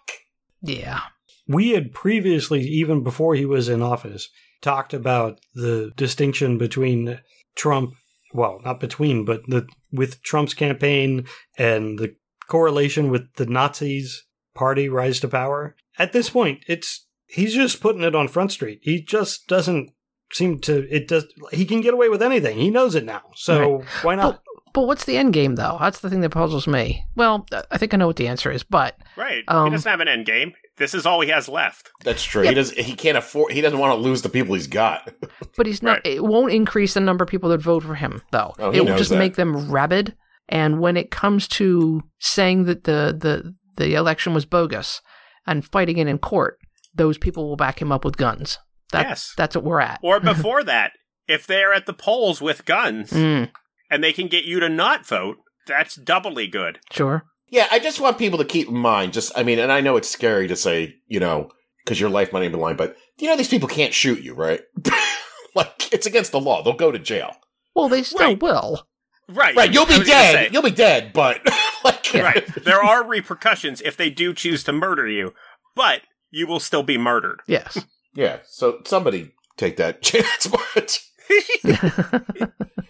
[0.62, 1.02] yeah.
[1.48, 4.30] We had previously, even before he was in office,
[4.62, 7.20] talked about the distinction between
[7.56, 7.94] Trump.
[8.34, 11.26] Well, not between, but the with Trump's campaign
[11.58, 12.16] and the
[12.48, 15.76] correlation with the Nazis' party rise to power.
[15.98, 18.80] At this point, it's he's just putting it on Front Street.
[18.84, 19.90] He just doesn't
[20.32, 20.88] seem to.
[20.94, 21.26] It does.
[21.52, 22.58] He can get away with anything.
[22.58, 23.24] He knows it now.
[23.36, 24.44] So why not?
[24.44, 25.78] But what's the end game, though?
[25.80, 27.04] That's the thing that puzzles me.
[27.16, 29.44] Well, I think I know what the answer is, but Right.
[29.48, 30.54] Um, he doesn't have an end game.
[30.78, 31.92] This is all he has left.
[32.04, 32.44] That's true.
[32.44, 32.50] Yeah.
[32.50, 35.14] He does he can't afford he doesn't want to lose the people he's got.
[35.58, 35.98] but he's not.
[36.06, 36.16] Right.
[36.16, 38.54] It won't increase the number of people that vote for him, though.
[38.60, 39.18] Oh, it will just that.
[39.20, 40.16] make them rabid.
[40.48, 45.02] And when it comes to saying that the the the election was bogus
[45.46, 46.58] and fighting it in court,
[46.94, 48.58] those people will back him up with guns.
[48.92, 49.34] That, Yes.
[49.38, 50.00] that's what we're at.
[50.02, 50.94] Or before that,
[51.28, 53.52] if they're at the polls with guns Mm,
[53.90, 56.80] and they can get you to not vote, that's doubly good.
[56.92, 57.26] sure.
[57.52, 59.12] Yeah, I just want people to keep in mind.
[59.14, 61.50] Just, I mean, and I know it's scary to say, you know,
[61.84, 64.36] because your life might be in line, but you know these people can't shoot you,
[64.36, 64.62] right?
[65.56, 67.36] like it's against the law; they'll go to jail.
[67.76, 68.42] Well, they still Right.
[68.42, 68.88] will.
[69.28, 69.56] Right.
[69.56, 69.74] Right?
[69.74, 70.34] You'll be dead.
[70.34, 71.42] say, You'll be dead, but
[71.84, 72.46] like, right.
[72.64, 75.34] There are repercussions if they do choose to murder you,
[75.76, 77.42] but you will still be murdered.
[77.48, 77.84] Yes.
[78.16, 78.40] yeah.
[78.46, 81.00] So somebody take that chance, but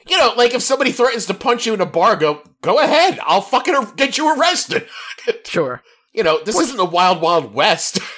[0.07, 3.19] you know, like if somebody threatens to punch you in a bar, go go ahead.
[3.23, 4.87] I'll fucking ar- get you arrested.
[5.45, 5.81] sure.
[6.13, 7.99] you know, this isn't the wild, wild west.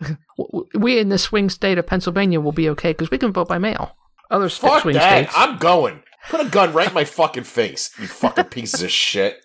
[0.00, 3.32] W- w- We in the swing state of Pennsylvania will be okay because we can
[3.32, 3.96] vote by mail.
[4.30, 5.24] Other Fuck swing that.
[5.28, 5.32] states.
[5.36, 6.02] I'm going.
[6.30, 9.44] Put a gun right in my fucking face, you fucking pieces of shit.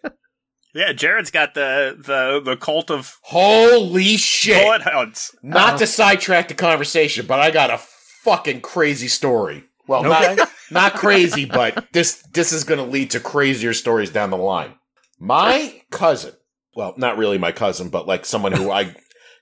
[0.74, 4.62] Yeah, Jared's got the the the cult of Holy shit.
[4.62, 5.30] bullet.
[5.42, 5.78] Not Uh-oh.
[5.80, 7.78] to sidetrack the conversation, but I got a
[8.24, 9.64] fucking crazy story.
[9.88, 10.36] Well, Okay.
[10.36, 14.38] not, not crazy, but this this is going to lead to crazier stories down the
[14.38, 14.74] line.
[15.20, 16.34] My cousin,
[16.76, 18.96] well, not really my cousin, but like someone who I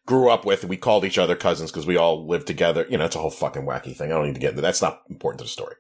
[0.06, 2.86] grew up with, and we called each other cousins because we all lived together.
[2.90, 4.12] You know, it's a whole fucking wacky thing.
[4.12, 5.76] I don't need to get into that's not important to the story.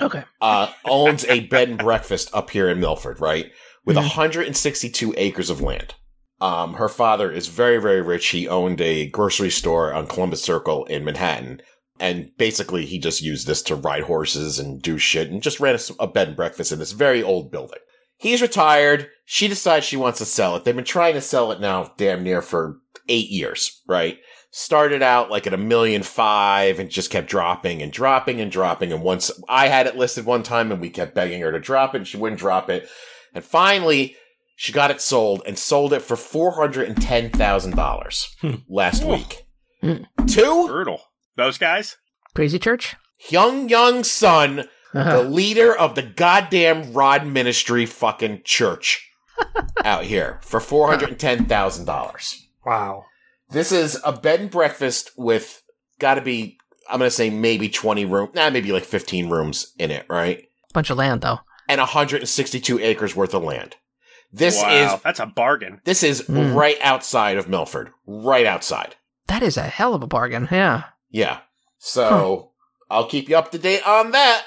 [0.00, 0.24] okay.
[0.40, 3.50] Uh, owns a bed and breakfast up here in Milford, right?
[3.84, 4.02] With Mhm.
[4.02, 5.94] 162 acres of land.
[6.40, 8.28] Um, her father is very, very rich.
[8.28, 11.62] He owned a grocery store on Columbus Circle in Manhattan.
[12.02, 15.76] And basically, he just used this to ride horses and do shit and just ran
[15.76, 17.78] a, a bed and breakfast in this very old building.
[18.16, 19.08] He's retired.
[19.24, 20.64] She decides she wants to sell it.
[20.64, 24.18] They've been trying to sell it now damn near for eight years, right?
[24.50, 28.92] Started out like at a million five and just kept dropping and dropping and dropping.
[28.92, 31.94] And once I had it listed one time and we kept begging her to drop
[31.94, 32.88] it, and she wouldn't drop it.
[33.32, 34.16] And finally,
[34.56, 38.54] she got it sold and sold it for $410,000 Hmm.
[38.68, 39.46] last week.
[39.80, 40.02] Hmm.
[40.26, 41.00] To Brutal.
[41.36, 41.96] Those guys?
[42.34, 42.96] Crazy church?
[43.30, 45.20] young, young son, the Uh-huh.
[45.22, 49.08] leader of the goddamn Rod Ministry fucking church
[49.84, 52.34] out here for $410,000.
[52.66, 53.04] Wow.
[53.50, 55.62] This is a bed and breakfast with
[55.98, 56.58] got to be,
[56.90, 60.48] I'm going to say maybe 20 room, nah, maybe like 15 rooms in it, right?
[60.72, 61.40] Bunch of land, though.
[61.68, 63.76] And 162 acres worth of land.
[64.32, 65.80] This wow, is that's a bargain.
[65.84, 66.54] This is Mm.
[66.56, 67.90] right outside of Milford.
[68.06, 68.96] Right outside.
[69.26, 70.48] That is a hell of a bargain.
[70.50, 70.84] Yeah.
[71.12, 71.38] Yeah.
[71.78, 72.50] So
[72.90, 74.44] I'll keep you up to date on that.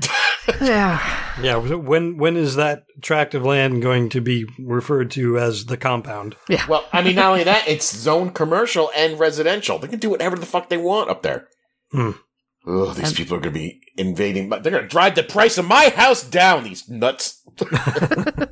[0.60, 1.00] Yeah.
[1.42, 1.56] Yeah.
[1.56, 6.36] When when is that tract of land going to be referred to as the compound?
[6.50, 6.66] Yeah.
[6.68, 9.78] well, I mean, not only that, it's zone commercial and residential.
[9.78, 11.48] They can do whatever the fuck they want up there.
[11.92, 12.10] Hmm.
[12.68, 14.50] Ugh, these And- people are going to be invading.
[14.50, 16.64] My, they're going to drive the price of my house down.
[16.64, 17.42] These nuts.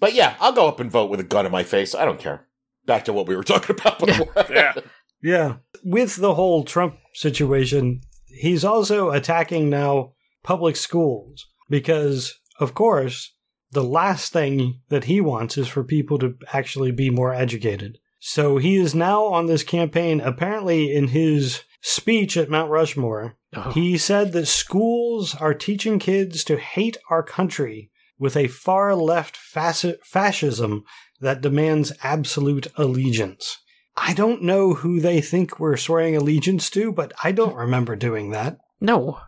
[0.00, 1.94] But yeah, I'll go up and vote with a gun in my face.
[1.94, 2.48] I don't care.
[2.86, 4.32] Back to what we were talking about before.
[4.50, 4.74] Yeah.
[5.22, 5.56] Yeah.
[5.82, 13.34] With the whole Trump situation, he's also attacking now public schools because, of course,
[13.72, 17.98] the last thing that he wants is for people to actually be more educated.
[18.20, 23.36] So he is now on this campaign, apparently in his speech at Mount Rushmore.
[23.54, 23.72] Oh.
[23.72, 29.36] He said that schools are teaching kids to hate our country with a far left
[29.36, 30.84] fasci- fascism
[31.20, 33.58] that demands absolute allegiance.
[33.96, 38.30] I don't know who they think we're swearing allegiance to, but I don't remember doing
[38.30, 38.58] that.
[38.80, 39.18] No.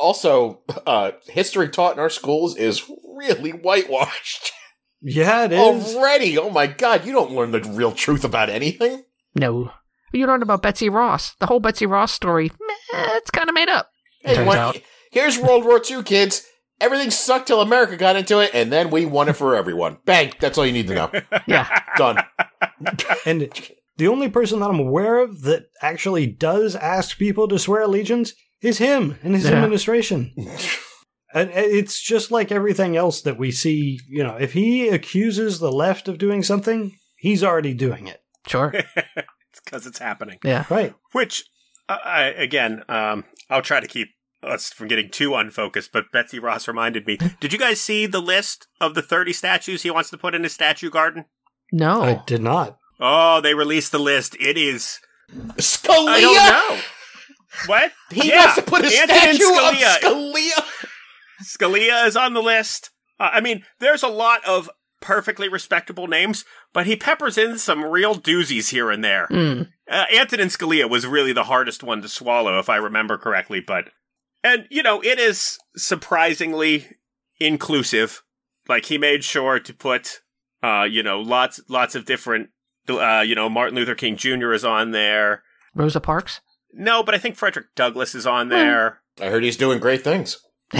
[0.00, 2.82] also, uh, history taught in our schools is
[3.16, 4.52] really whitewashed
[5.00, 5.94] Yeah, it is.
[5.94, 6.36] already.
[6.38, 9.04] Oh my god, you don't learn the real truth about anything.
[9.34, 9.70] No.
[10.12, 11.34] You learned about Betsy Ross.
[11.38, 13.90] The whole Betsy Ross story, meh, it's kind of made up.
[14.22, 14.80] Hey, Turns what- out.
[15.10, 16.44] Here's World War II, kids.
[16.80, 19.98] Everything sucked till America got into it, and then we won it for everyone.
[20.04, 20.32] Bang!
[20.38, 21.10] That's all you need to know.
[21.46, 21.66] Yeah.
[21.96, 22.18] Done.
[23.26, 23.48] And
[23.98, 28.32] the only person that I'm aware of that actually does ask people to swear allegiance
[28.62, 29.56] is him and his Yeah.
[29.56, 30.32] administration.
[31.34, 34.00] And it's just like everything else that we see.
[34.08, 38.22] You know, if he accuses the left of doing something, he's already doing it.
[38.46, 38.72] Sure.
[38.96, 40.38] it's because it's happening.
[40.42, 40.64] Yeah.
[40.70, 40.94] Right.
[41.12, 41.44] Which,
[41.86, 44.08] uh, I, again, um, I'll try to keep
[44.42, 45.92] us from getting too unfocused.
[45.92, 47.18] But Betsy Ross reminded me.
[47.40, 50.44] Did you guys see the list of the thirty statues he wants to put in
[50.44, 51.26] his statue garden?
[51.70, 52.00] No.
[52.02, 52.78] I did not.
[53.00, 54.36] Oh, they released the list.
[54.40, 54.98] It is.
[55.56, 56.08] Scalia.
[56.08, 56.82] I don't know.
[57.66, 57.92] What?
[58.10, 59.96] He Yeah, wants to put a Antonin statue Scalia.
[59.96, 60.64] of Scalia.
[61.42, 62.90] Scalia is on the list.
[63.20, 67.84] Uh, I mean, there's a lot of perfectly respectable names, but he peppers in some
[67.84, 69.26] real doozies here and there.
[69.30, 69.68] Mm.
[69.90, 73.60] Uh, Antonin Scalia was really the hardest one to swallow, if I remember correctly.
[73.60, 73.90] But,
[74.42, 76.86] and you know, it is surprisingly
[77.38, 78.22] inclusive.
[78.68, 80.20] Like he made sure to put,
[80.62, 82.50] uh, you know, lots, lots of different,
[82.88, 84.52] uh, you know, Martin Luther King Jr.
[84.52, 85.42] is on there.
[85.74, 86.40] Rosa Parks?
[86.72, 89.00] No, but I think Frederick Douglass is on there.
[89.20, 90.38] I heard he's doing great things.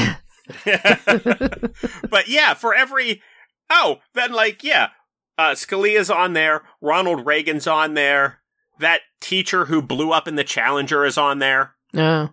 [2.10, 3.22] but yeah, for every
[3.70, 4.88] oh, then like yeah,
[5.36, 6.62] uh, Scalia's on there.
[6.80, 8.40] Ronald Reagan's on there.
[8.80, 12.30] That teacher who blew up in the Challenger is on there No.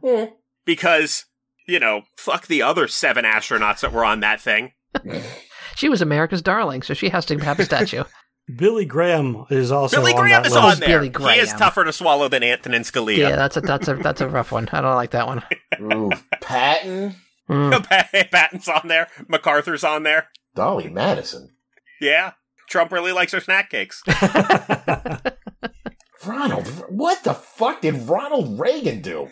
[0.63, 1.25] because
[1.67, 4.73] you know fuck the other seven astronauts that were on that thing.
[5.75, 8.05] She was America's darling, so she has to have a statue.
[8.53, 10.63] Billy Graham is also Billy on Graham that is list.
[10.65, 11.01] on there.
[11.09, 13.17] Billy He is tougher to swallow than Antonin Scalia.
[13.17, 14.69] yeah, that's a that's a that's a rough one.
[14.71, 15.43] I don't like that one.
[15.81, 17.15] Ooh, Patton,
[17.49, 17.83] Mm.
[18.31, 19.07] Patton's on there.
[19.27, 20.29] MacArthur's on there.
[20.55, 21.49] Dolly Madison,
[22.01, 22.31] Yeah,
[22.69, 24.01] Trump really likes her snack cakes.
[26.25, 26.67] Ronald.
[26.89, 29.29] What the fuck did Ronald Reagan do?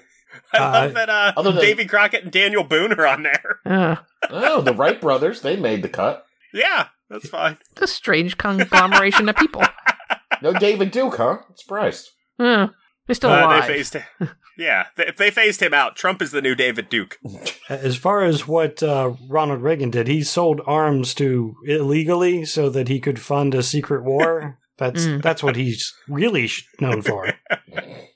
[0.54, 3.60] I Uh, love that uh, other than- Davy Crockett and Daniel Boone are on there.
[3.66, 3.96] Uh,
[4.30, 5.42] Oh, the Wright brothers.
[5.42, 6.26] They made the cut.
[6.54, 7.58] Yeah, that's fine.
[7.78, 9.64] a strange conglomeration of people.
[10.42, 11.38] No David Duke, huh?
[11.56, 12.10] Surprised.
[12.38, 12.68] Uh,
[13.08, 13.66] they're still Uh, alive.
[13.68, 14.30] they phased him.
[14.58, 17.18] Yeah, th- if they phased him out, Trump is the new David Duke.
[17.70, 22.90] As far as what uh, Ronald Reagan did, he sold arms to illegally so that
[22.90, 24.60] he could fund a secret war.
[24.78, 25.22] That's Mm.
[25.22, 26.50] that's what he's really
[26.82, 27.32] known for.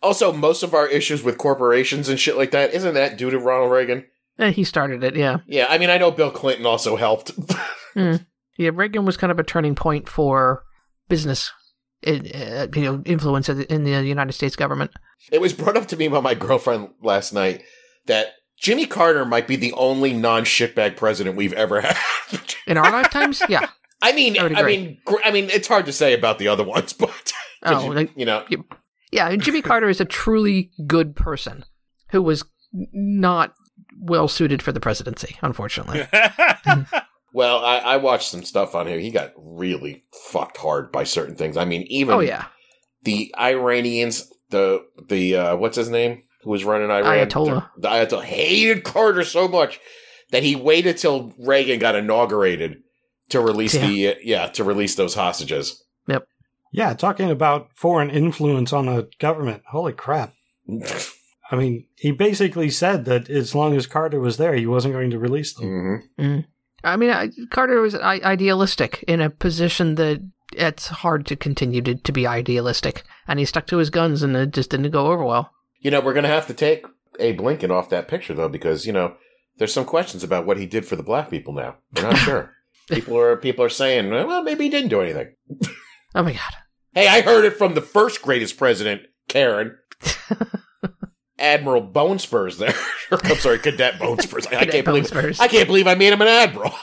[0.02, 3.38] Also, most of our issues with corporations and shit like that isn't that due to
[3.40, 4.06] Ronald Reagan?
[4.40, 5.38] Eh, he started it, yeah.
[5.48, 7.32] Yeah, I mean, I know Bill Clinton also helped.
[8.58, 10.63] Yeah, Reagan was kind of a turning point for
[11.10, 11.52] business,
[12.02, 14.91] in, uh, you know, influence in the- United States government.
[15.32, 17.63] it was brought up to me by my girlfriend last night
[18.08, 18.28] that
[18.60, 21.98] Jimmy Carter might be the only non shitbag president we've ever had.
[22.65, 23.67] In our lifetimes, yeah.
[24.02, 26.93] I mean, I I mean, I mean, it's hard to say about the other ones,
[27.00, 28.46] but Oh, you, like, you know,
[29.12, 31.65] yeah, and Jimmy Carter is a truly good person
[32.12, 32.43] who was
[32.93, 33.54] not
[34.00, 36.08] well suited for the presidency, unfortunately.
[37.38, 38.97] Well, I, I watched some stuff on here.
[38.97, 41.56] He got really fucked hard by certain things.
[41.56, 42.45] I mean, even oh yeah,
[43.04, 47.69] the Iranians, the the uh, what's his name, who was running Iran, Ayatollah.
[47.76, 49.80] The, the Ayatollah hated Carter so much
[50.32, 52.82] that he waited till Reagan got inaugurated
[53.30, 53.88] to release Yeah.
[53.88, 55.86] the uh, yeah to release those hostages.
[56.08, 56.28] Yep.
[56.73, 59.62] Yeah, talking about foreign influence on a government.
[59.69, 60.34] Holy crap.
[61.52, 65.12] I mean, he basically said that as long as Carter was there, he wasn't going
[65.12, 66.02] to release them.
[66.17, 66.39] hmm
[66.84, 70.22] I mean, I, Carter was I- idealistic in a position that
[70.54, 74.36] it's hard to continue to, to be idealistic, and he stuck to his guns, and
[74.36, 75.52] it just didn't go over well.
[75.80, 76.86] You know, we're gonna have to take
[77.20, 79.16] Abe Lincoln off that picture though, because you know
[79.58, 81.54] there's some questions about what he did for the black people.
[81.54, 82.54] Now we're not sure.
[82.90, 85.34] people are people are saying, well, maybe he didn't do anything.
[86.16, 86.54] Oh my god.
[86.94, 89.78] Hey, I heard it from the first greatest president, Karen.
[91.39, 92.73] Admiral Bone Spurs there.
[93.12, 94.47] I'm sorry, Cadet Bone Spurs.
[94.47, 95.39] I, I can't Bone believe Spurs.
[95.39, 96.73] I can't believe I made him an admiral.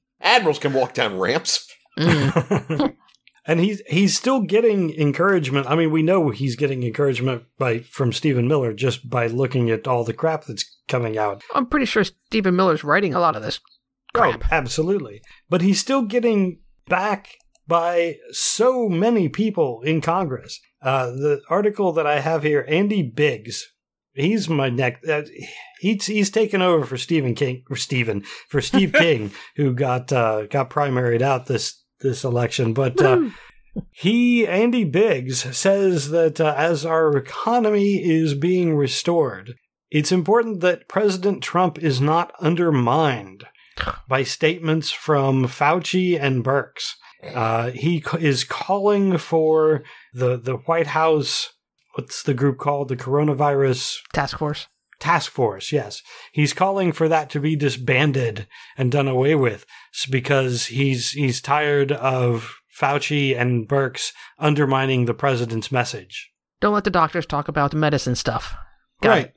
[0.20, 1.68] Admirals can walk down ramps.
[1.98, 2.94] Mm.
[3.46, 5.66] and he's he's still getting encouragement.
[5.68, 9.88] I mean, we know he's getting encouragement by from Stephen Miller just by looking at
[9.88, 11.42] all the crap that's coming out.
[11.54, 13.60] I'm pretty sure Stephen Miller's writing a lot of this
[14.14, 14.42] crap.
[14.44, 15.22] Oh, absolutely.
[15.48, 20.60] But he's still getting back by so many people in Congress.
[20.80, 23.72] Uh, the article that I have here, Andy Biggs,
[24.14, 25.00] he's my neck.
[25.08, 25.22] Uh,
[25.80, 30.46] he's he's taken over for Stephen King or Stephen for Steve King, who got uh,
[30.46, 32.74] got primaried out this this election.
[32.74, 33.30] But uh,
[33.90, 39.54] he, Andy Biggs, says that uh, as our economy is being restored,
[39.90, 43.44] it's important that President Trump is not undermined
[44.08, 46.94] by statements from Fauci and Birx.
[47.22, 49.82] Uh, he is calling for
[50.12, 51.52] the the White House.
[51.94, 52.88] What's the group called?
[52.88, 54.66] The Coronavirus Task Force.
[54.98, 55.72] Task Force.
[55.72, 59.66] Yes, he's calling for that to be disbanded and done away with
[60.10, 66.30] because he's he's tired of Fauci and Birx undermining the president's message.
[66.60, 68.54] Don't let the doctors talk about the medicine stuff.
[69.02, 69.26] Got right.
[69.26, 69.34] it.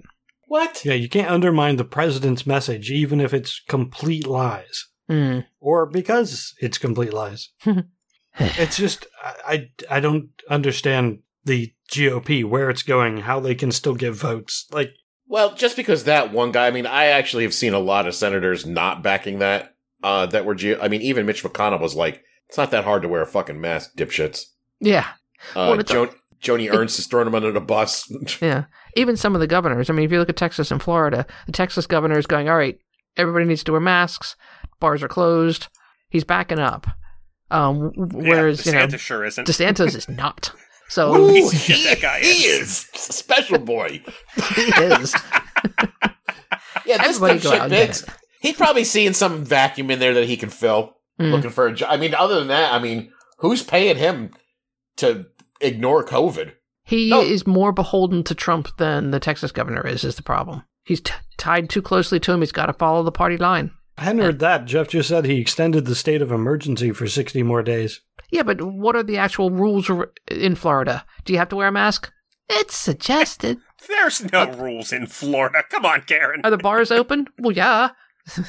[0.47, 0.85] What?
[0.85, 4.85] Yeah, you can't undermine the president's message even if it's complete lies.
[5.09, 5.45] Mm.
[5.59, 7.49] or because it's complete lies.
[8.37, 13.71] it's just I, I I don't understand the GOP where it's going, how they can
[13.71, 14.65] still get votes.
[14.71, 14.91] Like
[15.27, 18.15] Well, just because that one guy, I mean, I actually have seen a lot of
[18.15, 19.71] senators not backing that.
[20.03, 23.01] Uh, that were, G- I mean, even Mitch McConnell was like, "It's not that hard
[23.01, 24.43] to wear a fucking mask, dipshits."
[24.79, 25.07] Yeah.
[25.55, 26.09] Uh, Well, it's a-
[26.43, 28.11] Joni Ernst is throwing him under the bus.
[28.41, 28.65] Yeah.
[28.95, 29.89] Even some of the governors.
[29.89, 32.57] I mean, if you look at Texas and Florida, the Texas governor is going, all
[32.57, 32.77] right,
[33.17, 34.35] everybody needs to wear masks.
[34.79, 35.67] Bars are closed.
[36.09, 36.87] He's backing up.
[37.51, 39.47] Um, whereas, yeah, you know, DeSantis sure isn't.
[39.47, 40.51] DeSantis is not.
[40.87, 42.87] So Ooh, piece shit he, that guy he is.
[42.93, 44.03] is special boy.
[44.55, 45.15] he is.
[46.85, 48.09] Yeah, this Everybody go dipshit out and get Biggs, it.
[48.39, 50.95] he's probably seeing some vacuum in there that he can fill.
[51.19, 51.31] Mm.
[51.31, 51.89] Looking for a job.
[51.91, 54.29] I mean, other than that, I mean, who's paying him
[54.97, 55.25] to
[55.59, 56.51] ignore COVID?
[56.83, 57.21] He No.
[57.21, 60.63] is more beholden to Trump than the Texas governor is, is the problem.
[60.83, 62.41] He's t- tied too closely to him.
[62.41, 63.71] He's got to follow the party line.
[63.97, 64.65] I hadn't heard that.
[64.65, 68.01] Jeff just said he extended the state of emergency for sixty more days.
[68.29, 69.89] Yeah, but what are the actual rules
[70.29, 71.05] in Florida?
[71.23, 72.11] Do you have to wear a mask?
[72.49, 73.57] It's suggested.
[73.87, 75.63] There's no rules in Florida.
[75.69, 76.41] Come on, Karen.
[76.43, 77.27] Are the bars open?
[77.39, 77.89] Well, yeah.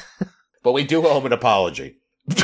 [0.63, 1.97] But we do owe him an apology.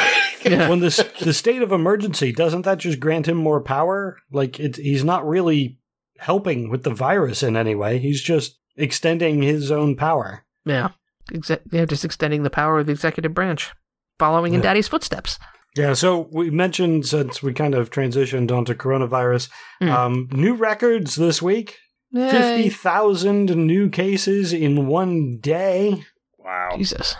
[0.45, 0.67] Yeah.
[0.67, 4.17] when this the state of emergency doesn't that just grant him more power?
[4.29, 5.79] Like it, he's not really
[6.17, 7.97] helping with the virus in any way.
[7.97, 10.43] He's just extending his own power.
[10.65, 10.89] Yeah.
[11.33, 13.71] Exe- yeah, just extending the power of the executive branch,
[14.19, 14.63] following in Yeah.
[14.69, 15.37] daddy's footsteps.
[15.75, 19.49] Yeah, so we mentioned since we kind of transitioned onto coronavirus,
[19.81, 19.89] Hmm.
[19.89, 21.77] um, new records this week.
[22.11, 22.29] Yay.
[22.29, 26.03] Fifty thousand new cases in one day.
[26.37, 26.69] Wow.
[26.77, 27.15] Jesus.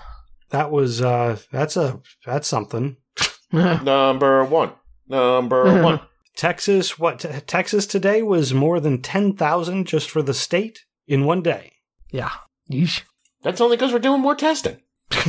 [0.51, 2.97] That was uh, that's a that's something.
[3.51, 4.71] Number one.
[5.07, 6.01] Number one.
[6.35, 11.25] Texas, what t- Texas today was more than ten thousand just for the state in
[11.25, 11.71] one day.
[12.11, 12.29] yeah.
[12.71, 13.01] Yeesh.
[13.43, 14.77] That's only because we're doing more testing.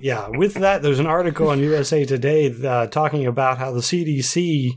[0.00, 4.72] yeah, with that, there's an article on USA Today uh, talking about how the CDC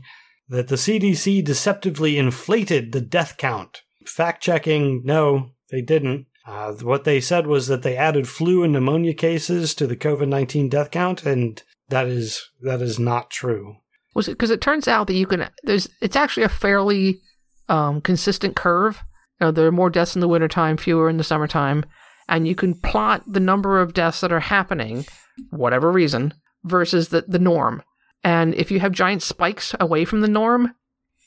[0.48, 3.82] that the CDC deceptively inflated the death count.
[4.06, 6.26] Fact checking, no, they didn't.
[6.46, 10.28] Uh, what they said was that they added flu and pneumonia cases to the COVID
[10.28, 13.78] nineteen death count, and that is that is not true.
[14.14, 15.48] Was it because it turns out that you can?
[15.64, 15.88] There's.
[16.00, 17.20] It's actually a fairly
[17.68, 19.02] um, consistent curve.
[19.40, 21.84] You know, there are more deaths in the wintertime, fewer in the summertime,
[22.28, 25.04] and you can plot the number of deaths that are happening,
[25.50, 27.82] whatever reason, versus the the norm.
[28.24, 30.74] And if you have giant spikes away from the norm,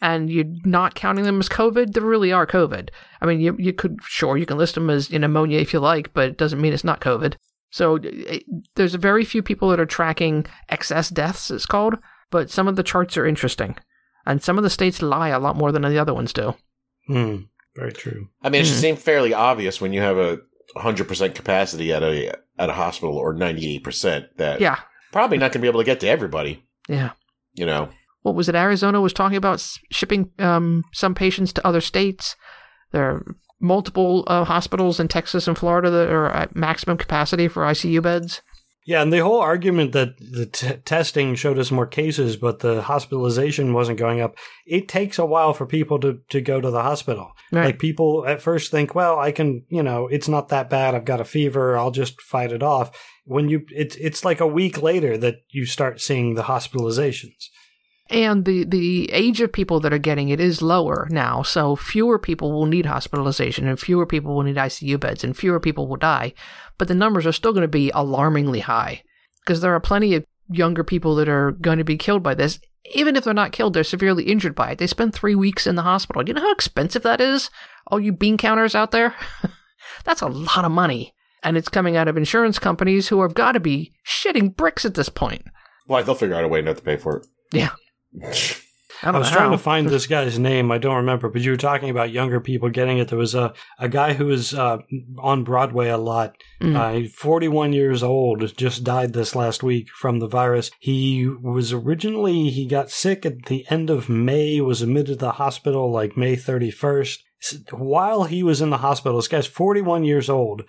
[0.01, 2.89] and you're not counting them as COVID, they really are COVID.
[3.21, 5.79] I mean, you you could sure you can list them as in pneumonia if you
[5.79, 7.35] like, but it doesn't mean it's not COVID.
[7.71, 8.43] So it,
[8.75, 11.51] there's very few people that are tracking excess deaths.
[11.51, 11.95] It's called,
[12.31, 13.77] but some of the charts are interesting,
[14.25, 16.55] and some of the states lie a lot more than the other ones do.
[17.07, 17.37] Hmm,
[17.75, 18.27] very true.
[18.41, 18.81] I mean, it should Mhm.
[18.81, 20.39] seem fairly obvious when you have a
[20.75, 24.77] 100% capacity at a at a hospital or 98% that Yeah,
[25.13, 27.11] probably not going to be able to get to everybody, yeah.
[27.53, 27.89] you know.
[28.21, 28.55] What was it?
[28.55, 32.35] Arizona was talking about shipping um, some patients to other states.
[32.91, 33.25] There are
[33.61, 38.41] multiple uh, hospitals in Texas and Florida that are at maximum capacity for ICU beds.
[38.89, 42.81] Yeah, and the whole argument that the t- testing showed us more cases, but the
[42.81, 44.35] hospitalization wasn't going up.
[44.65, 47.33] It takes a while for people to, to go to the hospital.
[47.51, 47.65] Right.
[47.65, 50.95] Like people at first think, well, I can, you know, it's not that bad.
[50.95, 51.77] I've got a fever.
[51.77, 52.89] I'll just fight it off.
[53.25, 57.49] When you, it's it's like a week later that you start seeing the hospitalizations.
[58.09, 62.17] And the, the age of people that are getting it is lower now, so fewer
[62.17, 65.97] people will need hospitalization and fewer people will need ICU beds and fewer people will
[65.97, 66.33] die.
[66.79, 69.03] But the numbers are still going to be alarmingly high
[69.45, 72.59] because there are plenty of younger people that are going to be killed by this.
[72.95, 74.79] Even if they're not killed, they're severely injured by it.
[74.79, 76.27] They spend three weeks in the hospital.
[76.27, 77.51] You know how expensive that is?
[77.87, 79.13] All you bean counters out there?
[80.03, 81.13] That's a lot of money.
[81.43, 84.95] And it's coming out of insurance companies who have got to be shitting bricks at
[84.95, 85.43] this point.
[85.87, 87.27] Well, they'll figure out a way not to pay for it.
[87.51, 87.71] Yeah.
[89.01, 89.51] I, I was trying how.
[89.51, 90.71] to find this guy's name.
[90.71, 93.07] I don't remember, but you were talking about younger people getting it.
[93.07, 94.79] There was a, a guy who was uh,
[95.17, 96.35] on Broadway a lot.
[96.61, 97.05] Mm.
[97.05, 100.69] Uh, 41 years old, just died this last week from the virus.
[100.79, 105.31] He was originally, he got sick at the end of May, was admitted to the
[105.33, 107.19] hospital like May 31st.
[107.71, 110.63] While he was in the hospital, this guy's 41 years old,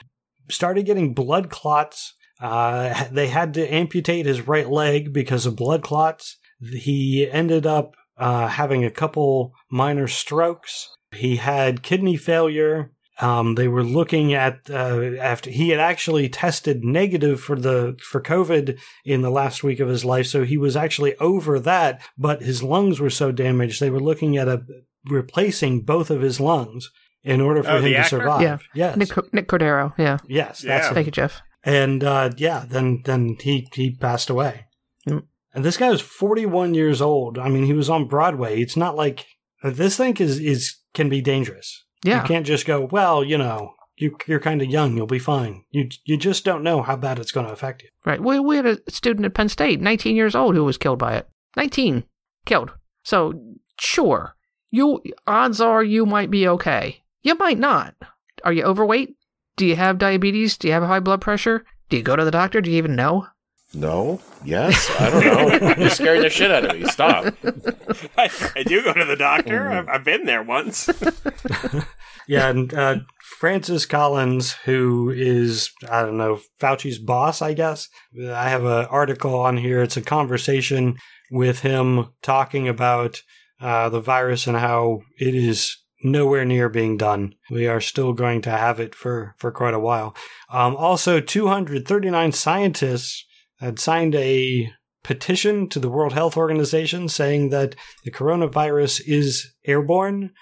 [0.48, 2.14] started getting blood clots.
[2.40, 6.36] Uh, they had to amputate his right leg because of blood clots.
[6.62, 10.88] He ended up uh, having a couple minor strokes.
[11.12, 12.92] He had kidney failure.
[13.20, 18.20] Um, they were looking at uh, after he had actually tested negative for the for
[18.20, 22.00] COVID in the last week of his life, so he was actually over that.
[22.16, 24.62] But his lungs were so damaged, they were looking at a
[25.10, 26.90] replacing both of his lungs
[27.22, 28.08] in order for Oh, him to actor?
[28.08, 28.40] survive.
[28.42, 28.58] Yeah.
[28.74, 30.18] Yes, Nick, Nick Cordero, yeah.
[30.28, 30.78] yes, Yeah.
[30.78, 31.42] that's Thank you, Jeff.
[31.62, 34.66] and uh, yeah, then then he he passed away.
[35.52, 37.38] And this guy was 41 years old.
[37.38, 38.60] I mean, he was on Broadway.
[38.60, 39.26] It's not like
[39.62, 41.84] this thing is is can be dangerous.
[42.04, 42.22] Yeah.
[42.22, 45.64] You can't just go, well, you know, you you're kind of young, you'll be fine.
[45.70, 47.88] You you just don't know how bad it's going to affect you.
[48.04, 48.20] Right.
[48.20, 51.16] We, we had a student at Penn State, 19 years old, who was killed by
[51.16, 51.28] it.
[51.56, 52.04] 19
[52.46, 52.72] killed.
[53.02, 53.32] So,
[53.78, 54.36] sure,
[54.70, 57.02] you odds are you might be okay.
[57.22, 57.94] You might not.
[58.44, 59.16] Are you overweight?
[59.56, 60.56] Do you have diabetes?
[60.56, 61.64] Do you have high blood pressure?
[61.90, 62.60] Do you go to the doctor?
[62.60, 63.26] Do you even know?
[63.72, 64.20] No?
[64.44, 64.90] Yes?
[64.98, 65.74] I don't know.
[65.78, 66.86] You're scaring the shit out of me.
[66.86, 67.34] Stop.
[68.18, 69.70] I, I do go to the doctor.
[69.70, 70.88] I've, I've been there once.
[72.30, 72.96] Yeah, and uh,
[73.40, 77.88] Francis Collins, who is I don't know Fauci's boss, I guess.
[78.16, 79.82] I have an article on here.
[79.82, 80.96] It's a conversation
[81.32, 83.20] with him talking about
[83.60, 87.34] uh, the virus and how it is nowhere near being done.
[87.50, 90.14] We are still going to have it for for quite a while.
[90.52, 93.26] Um, also, 239 scientists
[93.60, 100.32] had signed a petition to the World Health Organization saying that the coronavirus is airborne.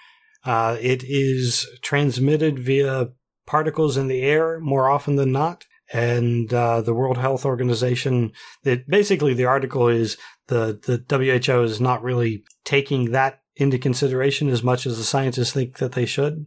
[0.45, 3.09] Uh, it is transmitted via
[3.45, 5.65] particles in the air more often than not.
[5.91, 8.31] And uh, the World Health Organization,
[8.63, 10.17] that basically the article is
[10.47, 15.51] the, the WHO is not really taking that into consideration as much as the scientists
[15.51, 16.45] think that they should.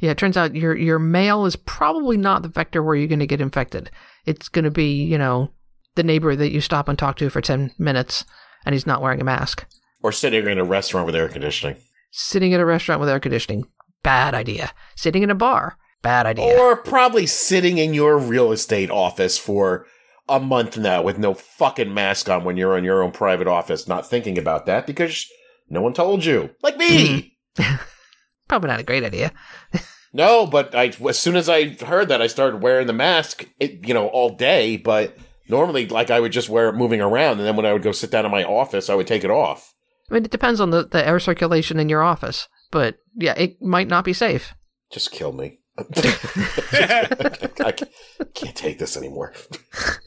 [0.00, 3.20] Yeah, it turns out your your mail is probably not the vector where you're going
[3.20, 3.90] to get infected.
[4.26, 5.50] It's going to be, you know,
[5.94, 8.24] the neighbor that you stop and talk to for 10 minutes
[8.64, 9.66] and he's not wearing a mask.
[10.02, 11.76] Or sitting in a restaurant with air conditioning.
[12.10, 13.64] Sitting at a restaurant with air conditioning,
[14.02, 14.72] bad idea.
[14.96, 16.56] Sitting in a bar, bad idea.
[16.58, 19.86] Or probably sitting in your real estate office for
[20.28, 23.88] a month now with no fucking mask on when you're in your own private office,
[23.88, 25.26] not thinking about that because
[25.68, 26.50] no one told you.
[26.62, 27.36] Like me.
[27.58, 27.76] Hmm.
[28.48, 29.32] Probably not a great idea.
[30.16, 33.46] No, but I as soon as I heard that, I started wearing the mask.
[33.58, 34.76] It, you know, all day.
[34.76, 35.18] But
[35.48, 37.92] normally, like I would just wear it moving around, and then when I would go
[37.92, 39.74] sit down in my office, I would take it off.
[40.10, 43.60] I mean, it depends on the, the air circulation in your office, but yeah, it
[43.62, 44.54] might not be safe.
[44.92, 45.60] Just kill me.
[45.78, 47.86] I ca-
[48.34, 49.32] can't take this anymore.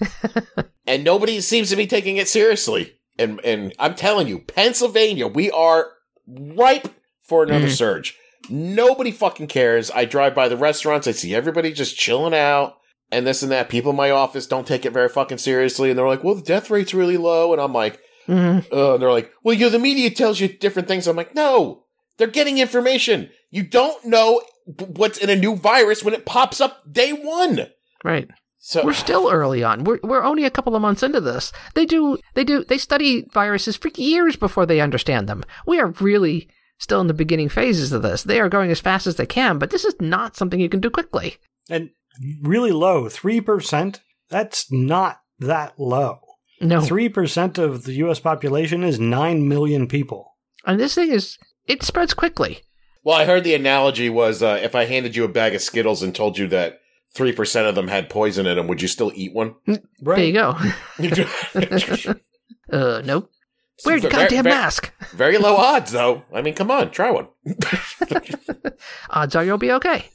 [0.87, 2.93] and nobody seems to be taking it seriously.
[3.19, 5.87] And and I'm telling you, Pennsylvania, we are
[6.27, 7.71] ripe for another Mhm.
[7.77, 8.15] surge.
[8.49, 9.89] Nobody fucking cares.
[9.91, 12.76] I drive by the restaurants, I see everybody just chilling out
[13.11, 13.69] and this and that.
[13.69, 16.41] People in my office don't take it very fucking seriously, and they're like, "Well, the
[16.41, 19.69] death rate's really low," and I'm like, hmm uh, and they're like, well, you know,
[19.69, 21.07] the media tells you different things.
[21.07, 21.83] I'm like, no,
[22.17, 23.29] they're getting information.
[23.49, 27.67] You don't know b- what's in a new virus when it pops up day one.
[28.03, 28.29] Right.
[28.59, 29.85] So We're still early on.
[29.85, 31.53] We're we're only a couple of months into this.
[31.73, 35.45] They do they do they study viruses for years before they understand them.
[35.65, 38.23] We are really still in the beginning phases of this.
[38.23, 40.81] They are going as fast as they can, but this is not something you can
[40.81, 41.37] do quickly.
[41.69, 41.91] And
[42.41, 43.99] really low, 3%,
[44.29, 46.19] that's not that low.
[46.59, 46.79] No.
[46.79, 50.35] 3% of the US population is 9 million people.
[50.65, 51.37] And this thing is
[51.67, 52.61] it spreads quickly.
[53.03, 56.01] well, I heard the analogy was uh, if I handed you a bag of Skittles
[56.03, 56.79] and told you that
[57.13, 59.55] three percent of them had poison in them, would you still eat one?
[59.67, 59.79] Right.
[60.01, 60.57] There you go.
[61.53, 62.19] very,
[62.71, 63.29] uh nope.
[63.85, 64.91] Wear your very- goddamn very- mask.
[65.11, 66.23] Very low odds, though.
[66.33, 67.27] I mean, come on, try one.
[69.09, 70.09] Odds are you'll be okay.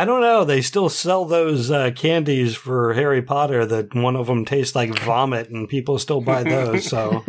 [0.00, 0.44] I don't know.
[0.44, 4.96] They still sell those uh, candies for Harry Potter that one of them tastes like
[5.00, 6.86] vomit, and people still buy those.
[6.86, 7.24] So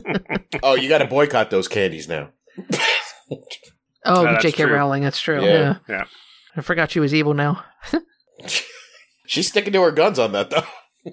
[0.62, 2.30] Oh, you got to boycott those candies now.
[4.06, 4.64] Oh, No, J.K.
[4.64, 4.74] true.
[4.74, 5.42] Rowling, that's true.
[5.42, 5.52] Yeah.
[5.52, 5.76] Yeah.
[5.88, 6.04] Yeah.
[6.56, 7.64] I forgot she was evil now.
[9.26, 10.64] She's sticking to her guns on that though.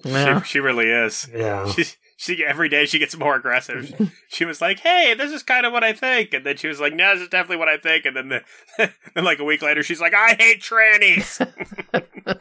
[0.03, 0.41] Yeah.
[0.41, 1.29] She, she really is.
[1.33, 1.85] yeah, She,
[2.22, 4.11] she every day she gets more aggressive.
[4.28, 6.80] she was like, "Hey, this is kind of what I think," and then she was
[6.80, 8.43] like, "No, this is definitely what I think." And then the,
[9.15, 11.39] then like a week later, she's like, "I hate trannies.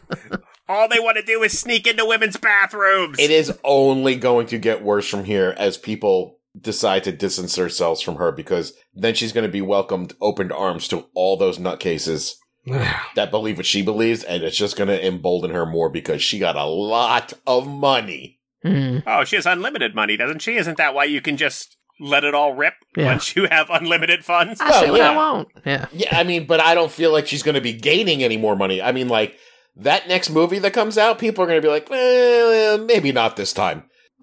[0.68, 4.59] All they want to do is sneak into women's bathrooms." It is only going to
[4.59, 9.33] get worse from here as people decide to distance themselves from her because then she's
[9.33, 12.35] going to be welcomed opened arms to all those nutcases
[13.14, 16.39] that believe what she believes, and it's just going to embolden her more because she
[16.39, 18.39] got a lot of money.
[18.64, 19.02] Mm.
[19.06, 20.56] oh, she has unlimited money, doesn't she?
[20.56, 23.06] Isn't that why you can just let it all rip Yeah.
[23.06, 24.61] once you have unlimited funds?
[24.61, 25.48] I Well, say I won't.
[25.64, 25.86] Yeah.
[25.92, 28.56] Yeah, I mean, but I don't feel like she's going to be gaining any more
[28.56, 28.80] money.
[28.82, 29.36] I mean, like
[29.76, 33.36] that next movie that comes out, people are going to be like, well, maybe not
[33.36, 33.84] this time.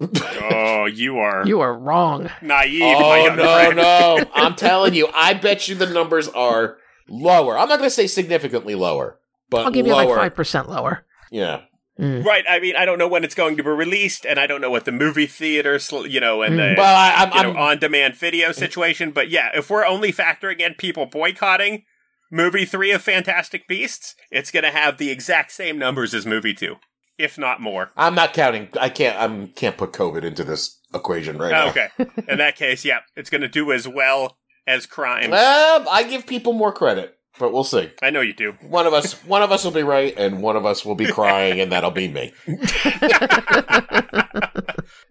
[0.52, 2.30] oh, you are You are wrong.
[2.40, 4.24] naive, oh young no, no!
[4.34, 6.76] I'm telling you, I bet you the numbers are
[7.08, 7.58] lower.
[7.58, 9.18] I'm not going to say significantly lower,
[9.50, 11.04] but I'll give you like 5% lower.
[11.32, 11.62] Yeah,
[11.98, 12.24] Mm.
[12.24, 12.44] Right.
[12.48, 14.70] I mean, I don't know when it's going to be released, and I don't know
[14.70, 16.74] what the movie theater, sl- you know, and Mm.
[16.76, 19.10] the well, I, I'm, you know, on-demand video situation.
[19.10, 21.82] But yeah, if we're only factoring in people boycotting
[22.30, 26.54] movie three of Fantastic Beasts, it's going to have the exact same numbers as movie
[26.54, 26.76] two,
[27.18, 27.90] if not more.
[27.96, 28.68] I'm not counting.
[28.80, 29.18] I can't.
[29.18, 31.68] I'm can't put COVID into this equation right now.
[31.70, 31.88] Okay.
[32.28, 34.36] In that case, yeah, it's going to do as well
[34.68, 35.30] as Crime.
[35.30, 37.90] Well, I give people more credit, but we'll see.
[38.02, 38.52] I know you do.
[38.62, 41.06] One of us, one of us will be right, and one of us will be
[41.06, 42.32] crying, and that'll be me.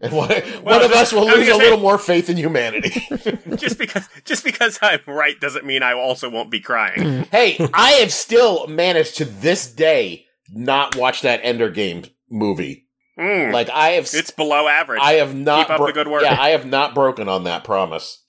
[0.02, 0.30] and one,
[0.64, 2.90] one of us will lose a say- little more faith in humanity.
[3.56, 7.24] just because just because I'm right doesn't mean I also won't be crying.
[7.32, 12.86] hey, I have still managed to this day not watch that Ender Game movie.
[13.20, 15.00] Mm, Like I have, it's below average.
[15.02, 15.68] I have not.
[15.68, 16.24] Keep up the good work.
[16.24, 18.24] Yeah, I have not broken on that promise.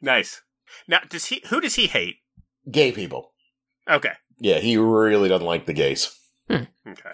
[0.00, 0.40] nice.
[0.88, 1.42] Now, does he?
[1.50, 2.16] Who does he hate?
[2.70, 3.29] Gay people.
[3.90, 4.12] Okay.
[4.38, 6.16] Yeah, he really doesn't like the gays.
[6.50, 7.10] Okay.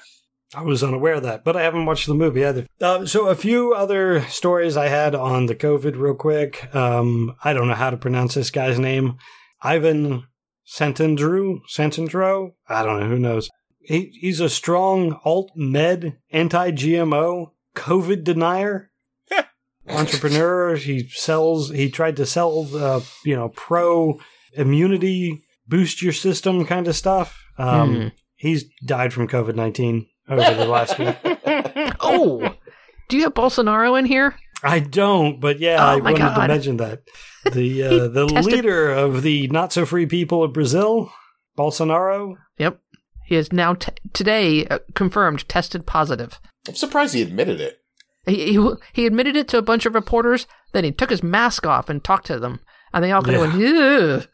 [0.55, 2.67] I was unaware of that, but I haven't watched the movie either.
[2.81, 6.75] Uh, so, a few other stories I had on the COVID, real quick.
[6.75, 9.19] Um, I don't know how to pronounce this guy's name.
[9.61, 10.25] Ivan
[10.67, 11.61] Santandrew?
[11.69, 12.53] Santandro?
[12.69, 13.09] I don't know.
[13.09, 13.51] Who knows?
[13.81, 18.91] He, he's a strong alt med, anti GMO, COVID denier.
[19.89, 20.77] Entrepreneur.
[20.77, 24.19] He sells, he tried to sell, uh, you know, pro
[24.53, 27.43] immunity, boost your system kind of stuff.
[27.59, 28.09] Um, Hmm.
[28.39, 31.17] He's died from COVID 19 over the last week.
[32.01, 32.55] Oh,
[33.09, 34.37] do you have Bolsonaro in here?
[34.63, 37.03] I don't, but yeah, Oh I my wanted to mention that.
[37.51, 41.11] The uh, the tested- leader of the not so free people of Brazil,
[41.57, 42.35] Bolsonaro.
[42.59, 42.81] Yep.
[43.25, 46.39] He is now t- today uh, confirmed tested positive.
[46.69, 47.79] I'm surprised he admitted it.
[48.27, 50.47] He, he he admitted it to a bunch of reporters.
[50.73, 52.61] Then he took his mask off and talked to them,
[52.93, 54.27] and they all kind of went,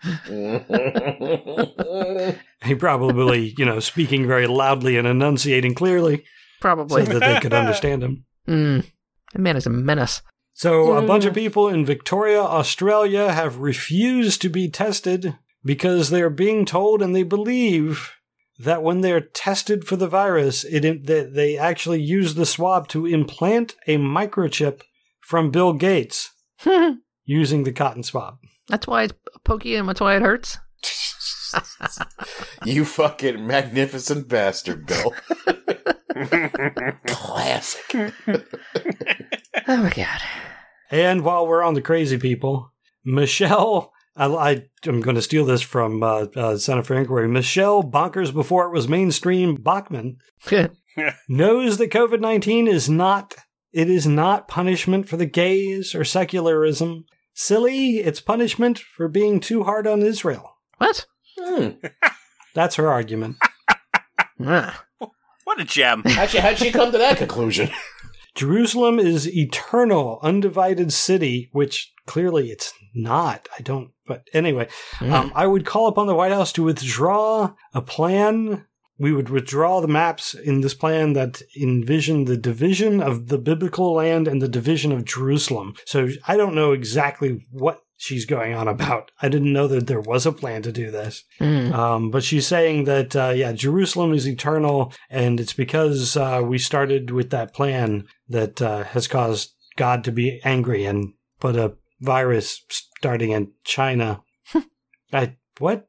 [2.09, 6.25] "Ugh." He probably, you know, speaking very loudly and enunciating clearly
[6.61, 7.21] probably so probably.
[7.21, 8.25] that they could understand him.
[8.49, 8.87] Mm.
[9.33, 10.23] That man is a menace.
[10.55, 16.31] So, a bunch of people in Victoria, Australia have refused to be tested because they're
[16.31, 18.13] being told and they believe
[18.59, 23.07] that when they're tested for the virus, it that they actually use the swab to
[23.07, 24.83] implant a microchip
[25.21, 26.31] from Bill Gates
[27.25, 28.39] using the cotton swab.
[28.87, 29.15] Why it's
[29.45, 30.59] pokey and that's why it hurts.
[32.65, 35.15] you fucking magnificent bastard, Bill.
[37.07, 38.13] Classic.
[39.67, 40.21] Oh my god.
[40.91, 42.73] And while we're on the crazy people,
[43.05, 47.29] Michele, I, I, am going to steal this from uh, uh, Center for Inquiry.
[47.29, 50.19] Michele Bonkers before it was mainstream Bachmann
[51.29, 53.35] knows that COVID 19 is not
[53.73, 57.07] it is not punishment for the gays or secularism.
[57.35, 60.57] Silly, it's punishment for being too hard on Israel.
[60.79, 61.07] what?
[61.39, 61.71] Hmm.
[62.55, 63.37] That's her argument.
[64.45, 64.85] Ah.
[65.45, 66.03] What a gem.
[66.07, 67.71] How'd she, how'd she come to that conclusion?
[68.35, 73.49] Jerusalem is eternal, undivided city, which clearly it's not.
[73.57, 74.69] I don't, but anyway,
[75.01, 78.65] um, I would call upon the White House to withdraw a plan.
[79.03, 83.93] We would withdraw the maps in this plan that envision the division of the biblical
[83.95, 85.75] land and the division of Jerusalem.
[85.87, 89.11] So I don't know exactly what she's going on about.
[89.21, 91.25] I didn't know that there was a plan to do this.
[91.41, 91.73] Mm.
[91.73, 96.59] Um, but she's saying that, uh, yeah, Jerusalem is eternal, and it's because uh, we
[96.59, 101.75] started with that plan that uh, has caused God to be angry and put a
[102.01, 104.23] virus starting in China.
[105.13, 105.89] I what?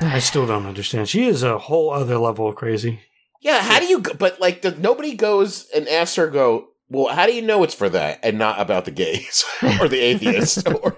[0.00, 1.08] I still don't understand.
[1.08, 3.00] She is a whole other level of crazy.
[3.42, 4.00] Yeah, how do you?
[4.00, 6.28] Go, but like, the, nobody goes and asks her.
[6.28, 6.68] Go.
[6.88, 9.44] Well, how do you know it's for that and not about the gays
[9.80, 10.62] or the atheists?
[10.66, 10.96] or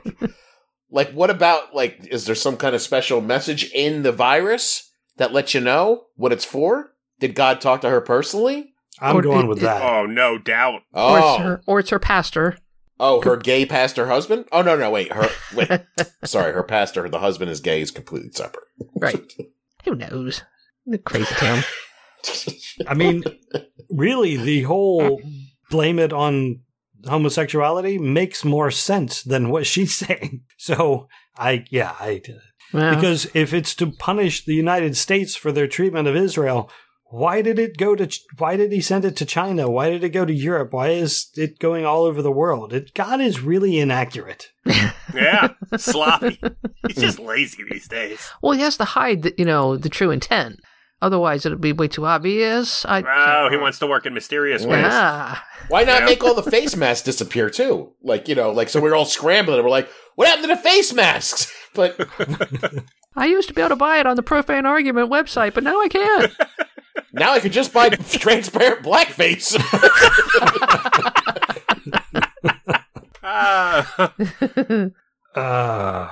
[0.91, 2.07] like, what about like?
[2.11, 6.33] Is there some kind of special message in the virus that lets you know what
[6.33, 6.93] it's for?
[7.21, 8.73] Did God talk to her personally?
[9.01, 9.83] I'm Or going it- with it- that.
[9.83, 10.83] Oh, no doubt.
[10.95, 11.13] Oh.
[11.13, 12.57] Or it's Oh, her, or it's her pastor.
[13.03, 14.47] Oh, her gay pastor husband.
[14.53, 15.69] Oh no, no, wait, her wait.
[16.25, 17.09] Sorry, her pastor.
[17.09, 17.83] The husband is gay.
[17.83, 18.65] Is completely separate.
[18.97, 19.33] Right.
[19.85, 20.43] Who knows?
[20.87, 21.63] The crazy town.
[22.87, 23.25] I mean,
[23.91, 25.21] really, the whole
[25.71, 26.61] blame it on
[27.07, 30.43] homosexuality makes more sense than what she's saying.
[30.57, 32.23] So, I, yeah, I,
[32.73, 36.71] Well, because if it's to punish the United States for their treatment of Israel,
[37.13, 39.71] why did it go to, Ch- why did he send it to China?
[39.71, 40.73] Why did it go to Europe?
[40.73, 42.73] Why is it going all over the world?
[42.73, 44.49] It, God is really inaccurate.
[45.15, 46.41] Yeah, sloppy.
[46.89, 48.31] He's just lazy these days.
[48.41, 50.61] well, he has to hide, the, you know, the true intent.
[51.03, 52.87] Otherwise, it'd be way too obvious.
[52.87, 54.87] I, Oh, he wants to work in mysterious ways.
[54.89, 56.07] Ah, Why not Yeah.
[56.07, 57.93] make all the face masks disappear too?
[58.03, 60.63] Like you know, like so we're all scrambling and we're like, what happened to the
[60.63, 61.53] face masks?
[61.75, 61.99] But
[63.17, 65.79] I used to be able to buy it on the Profane Argument website, but now
[65.81, 66.33] I can't.
[67.13, 69.57] Now I could just buy transparent blackface.
[73.25, 74.13] Ah.
[75.35, 76.09] Uh,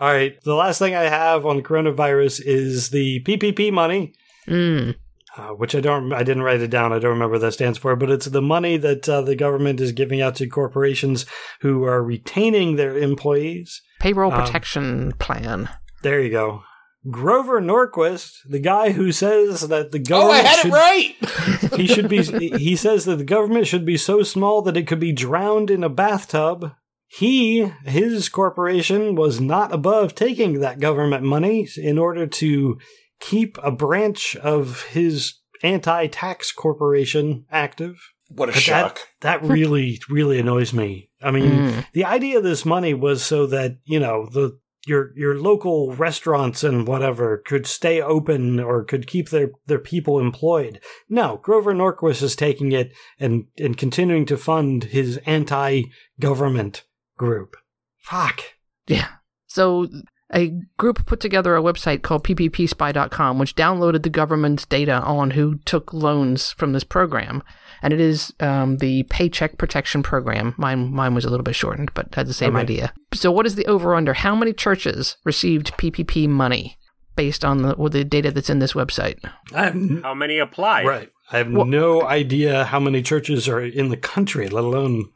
[0.00, 0.40] all right.
[0.42, 4.12] The last thing I have on coronavirus is the PPP money.
[4.46, 4.94] mm.
[5.36, 6.92] uh, which I don't, I didn't write it down.
[6.92, 9.80] I don't remember what that stands for, but it's the money that uh, the government
[9.80, 11.24] is giving out to corporations
[11.60, 13.80] who are retaining their employees.
[14.00, 15.68] Payroll Um, protection plan.
[16.02, 16.62] There you go.
[17.10, 21.72] Grover Norquist, the guy who says that the oh, I government had should, it right.
[21.76, 22.22] he should be,
[22.58, 25.84] he says that the government should be so small that it could be drowned in
[25.84, 26.72] a bathtub.
[27.06, 32.78] He, his corporation, was not above taking that government money in order to
[33.20, 37.96] keep a branch of his anti-tax corporation active.
[38.28, 39.00] What a But shock!
[39.22, 41.08] That really, really annoys me.
[41.22, 41.86] I mean, Mm.
[41.94, 46.64] the idea of this money was so that you know the your your local restaurants
[46.64, 50.80] and whatever could stay open or could keep their their people employed.
[51.08, 56.84] No, Grover Norquist is taking it and and continuing to fund his anti-government
[57.16, 57.56] group.
[57.98, 58.42] Fuck.
[58.86, 59.08] Yeah.
[59.46, 59.88] So
[60.32, 65.58] a group put together a website called pppspy.com, which downloaded the government's data on who
[65.64, 67.42] took loans from this program.
[67.82, 70.54] And it is um, the Paycheck Protection Program.
[70.58, 72.62] Mine, mine was a little bit shortened, but had the same Okay.
[72.62, 72.92] idea.
[73.14, 74.14] So, what is the over under?
[74.14, 76.76] How many churches received PPP money
[77.16, 79.18] based on the, with the data that's in this website?
[79.54, 80.86] I have n- How many applied?
[80.86, 81.10] right.
[81.30, 85.06] I have Well- no idea how many churches are in the country, let alone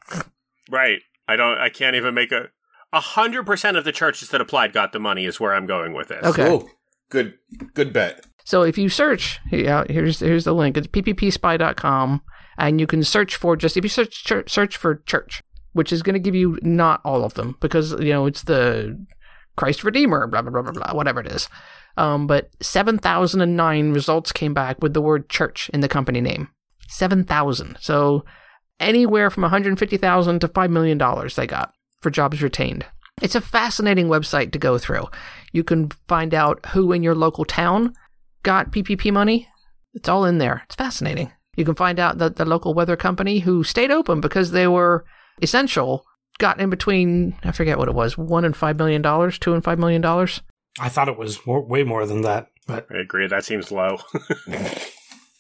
[0.70, 1.00] Right.
[1.28, 1.58] I don't.
[1.58, 2.48] I can't even make a.
[2.92, 5.24] A hundred percent of the churches that applied got the money.
[5.24, 6.22] Is where I'm going with this.
[6.24, 6.46] Okay.
[6.50, 6.68] Ooh,
[7.10, 7.34] good,
[7.74, 8.26] good bet.
[8.44, 10.76] So if you search, yeah, here's here's the link.
[10.76, 12.20] It's pppspy.com,
[12.62, 15.42] and you can search for just if you search church, search for church,
[15.72, 19.04] which is going to give you not all of them because you know it's the
[19.56, 21.48] Christ Redeemer, blah blah blah blah blah, whatever it is.
[21.96, 25.88] Um, but seven thousand and nine results came back with the word church in the
[25.88, 26.48] company name.
[26.86, 27.78] Seven thousand.
[27.80, 28.24] So
[28.78, 32.86] anywhere from one hundred fifty thousand to five million dollars they got for jobs retained.
[33.20, 35.06] It's a fascinating website to go through.
[35.52, 37.94] You can find out who in your local town
[38.44, 39.48] got PPP money.
[39.94, 40.62] It's all in there.
[40.66, 41.32] It's fascinating.
[41.57, 45.05] You can find out that the local weather company who stayed open because they were
[45.42, 46.05] essential
[46.38, 49.62] got in between, I forget what it was, one and five million dollars, two and
[49.62, 50.40] five million dollars.
[50.80, 52.48] I thought it was more, way more than that.
[52.66, 53.26] But I agree.
[53.26, 53.98] That seems low.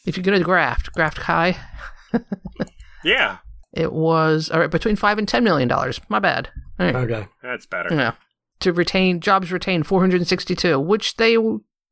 [0.04, 1.56] If you go to Graft, Graft High,
[3.04, 3.38] yeah,
[3.72, 6.00] it was all right, between five and ten million dollars.
[6.08, 6.50] My bad.
[6.80, 6.96] All right.
[6.96, 7.28] okay.
[7.42, 7.94] that's better.
[7.94, 8.14] Yeah.
[8.60, 11.36] To retain jobs retained 462, which they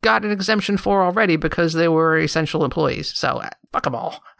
[0.03, 3.13] got an exemption for already because they were essential employees.
[3.17, 4.23] So uh, fuck them all.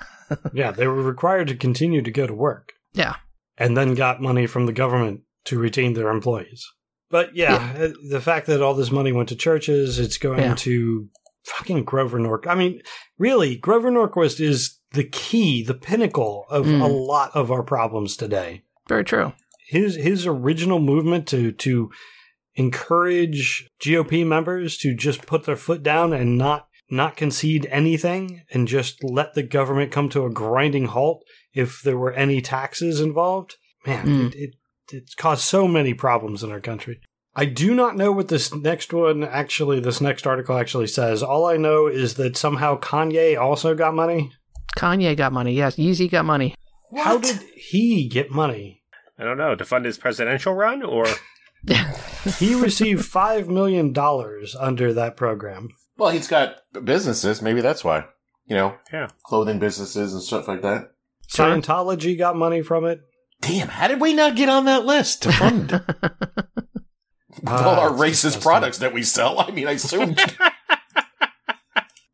[0.53, 2.73] Yeah, they were required to continue to go to work.
[2.93, 3.17] Yeah.
[3.59, 6.65] and then got money from the government to retain their employees.
[7.11, 10.55] But yeah, uh the fact that all this money went to churches, it's going Yeah.
[10.55, 11.09] to
[11.45, 12.47] fucking Grover Norquist.
[12.47, 12.81] I mean,
[13.19, 16.81] really, Grover Norquist is the key, the pinnacle of Mm.
[16.81, 18.63] a lot of our problems today.
[18.89, 19.33] Very true.
[19.69, 21.91] His his original movement to to
[22.61, 28.67] encourage GOP members to just put their foot down and not not concede anything and
[28.67, 31.23] just let the government come to a grinding halt
[31.55, 33.55] if there were any taxes involved.
[33.87, 34.29] Man, Mm.
[34.33, 34.51] it, it
[34.93, 37.01] it's caused so many problems in our country.
[37.37, 41.23] I do not know what this next one actually this next article actually says.
[41.23, 44.33] All I know is that somehow Kanye also got money.
[44.77, 45.53] Kanye got money.
[45.55, 46.57] Yes, Yeezy got money.
[46.89, 47.05] What?
[47.05, 48.83] How did he get money?
[49.17, 51.07] I don't know to fund his presidential run or
[52.39, 53.95] he received $5 million
[54.59, 55.69] under that program.
[55.97, 57.43] Well, he's got businesses.
[57.43, 58.07] Maybe that's why.
[58.47, 59.09] You know, Yeah.
[59.25, 60.93] clothing businesses and stuff like that.
[61.31, 63.01] Scientology got money from it.
[63.41, 65.73] Damn, how did we not get on that list to fund
[67.47, 68.43] all our racist disgusting.
[68.43, 69.39] products that we sell?
[69.41, 70.17] I mean, I assume.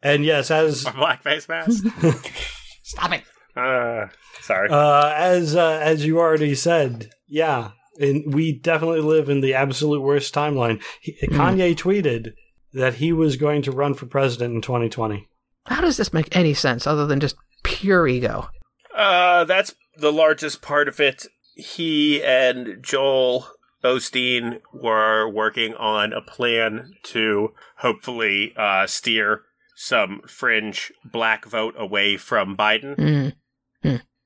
[0.02, 1.82] And yes, as A blackface mask.
[2.84, 3.24] Stop it.
[3.56, 4.06] Uh,
[4.42, 4.68] sorry.
[4.70, 10.02] uh, as uh, as you already said, yeah, and we definitely live in the absolute
[10.02, 10.82] worst timeline.
[11.00, 12.32] He, Kanye tweeted
[12.72, 15.28] that he was going to run for president in 2020.
[15.66, 18.48] How does this make any sense other than just pure ego?
[18.94, 21.26] Uh, that's the largest part of it.
[21.54, 23.48] He and Joel
[23.82, 29.42] Osteen were working on a plan to hopefully uh, steer
[29.74, 32.96] some fringe black vote away from Biden.
[32.96, 33.32] Mm.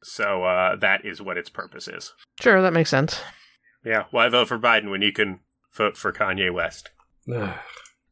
[0.02, 2.14] So uh, that is what its purpose is.
[2.40, 3.20] Sure, that makes sense.
[3.84, 5.40] Yeah, why vote for Biden when you can
[5.72, 6.90] vote for Kanye West?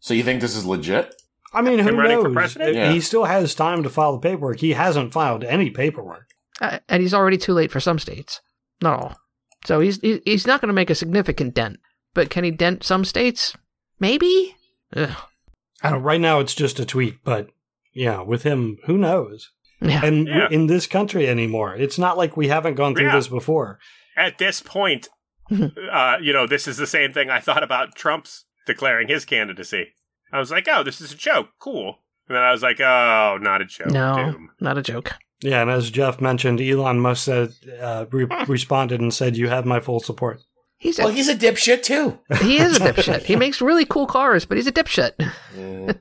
[0.01, 1.13] So you think this is legit?
[1.53, 2.35] I mean, who Him running for knows?
[2.35, 2.77] president?
[2.77, 2.93] Yeah.
[2.93, 4.61] He still has time to file the paperwork.
[4.61, 6.29] He hasn't filed any paperwork.
[6.61, 8.41] Uh, and he's already too late for some states,
[8.81, 9.17] not all.
[9.65, 11.79] So he's he- he's not going to make a significant dent.
[12.15, 13.57] But can he dent some states?
[13.99, 14.55] Maybe.
[14.95, 15.11] Ugh.
[15.83, 17.49] I don't, right now, it's just a tweet, but
[17.93, 19.51] yeah, with him, who knows?
[19.81, 20.05] Yeah.
[20.05, 20.49] And Yeah.
[20.51, 23.17] in this country anymore, it's not like we haven't gone through Yeah.
[23.17, 23.81] this before.
[24.17, 25.09] At this point,
[25.93, 29.89] uh, you know, this is the same thing I thought about Trump's declaring his candidacy.
[30.33, 31.49] I was like, oh, this is a joke.
[31.59, 31.99] Cool.
[32.29, 33.89] And then I was like, oh, not a joke.
[33.91, 34.51] no, Doom.
[34.61, 35.13] not a joke.
[35.41, 39.65] Yeah, and as Jeff mentioned, Elon Musk said, uh, re- responded and said, "You have
[39.65, 40.41] my full support."
[40.79, 42.19] He's a, Well, he's a dipshit too.
[42.41, 43.23] he is a dipshit.
[43.23, 45.13] He makes really cool cars, but he's a dipshit.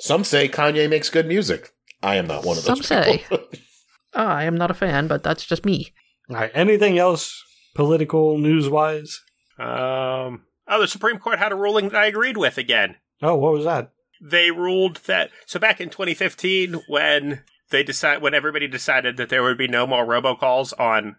[0.00, 1.72] Some say Kanye makes good music.
[2.02, 2.76] I am not one of those.
[2.78, 3.24] Some say.
[3.32, 3.48] Oh,
[4.14, 5.92] I am not a fan, but that's just me.
[6.30, 7.42] All right, anything else
[7.78, 9.22] political news wise?
[9.58, 12.96] Um, oh, the Supreme Court had a ruling that I agreed with again.
[13.22, 13.92] Oh, what was that?
[14.20, 19.42] They ruled that so back in 2015 when they decide when everybody decided that there
[19.44, 21.16] would be no more robocalls on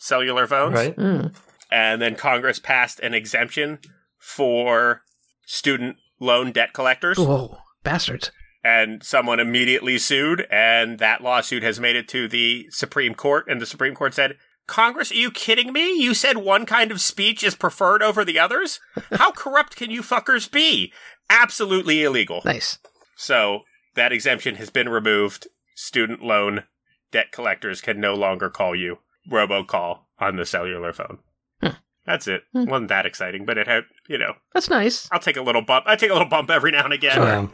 [0.00, 0.96] cellular phones, Right?
[0.96, 1.34] Mm.
[1.70, 3.78] and then Congress passed an exemption
[4.18, 5.02] for
[5.46, 7.18] student loan debt collectors.
[7.18, 8.32] Whoa, bastards.
[8.64, 13.60] and someone immediately sued, and that lawsuit has made it to the Supreme Court, and
[13.60, 14.36] the Supreme Court said,
[14.70, 16.00] Congress, are you kidding me?
[16.00, 18.78] You said one kind of speech is preferred over the others?
[19.10, 20.92] How corrupt can you fuckers be?
[21.28, 22.40] Absolutely illegal.
[22.44, 22.78] Nice.
[23.16, 23.62] So
[23.96, 25.48] that exemption has been removed.
[25.74, 26.64] Student loan
[27.10, 28.98] debt collectors can no longer call you
[29.30, 31.18] robocall on the cellular phone.
[32.06, 32.42] That's it.
[32.52, 32.64] Hmm.
[32.64, 35.08] Wasn't that exciting, but it had, you know, That's nice.
[35.12, 35.84] I'll take a little bump.
[35.86, 37.20] I take a little bump every now and again.
[37.20, 37.52] Um,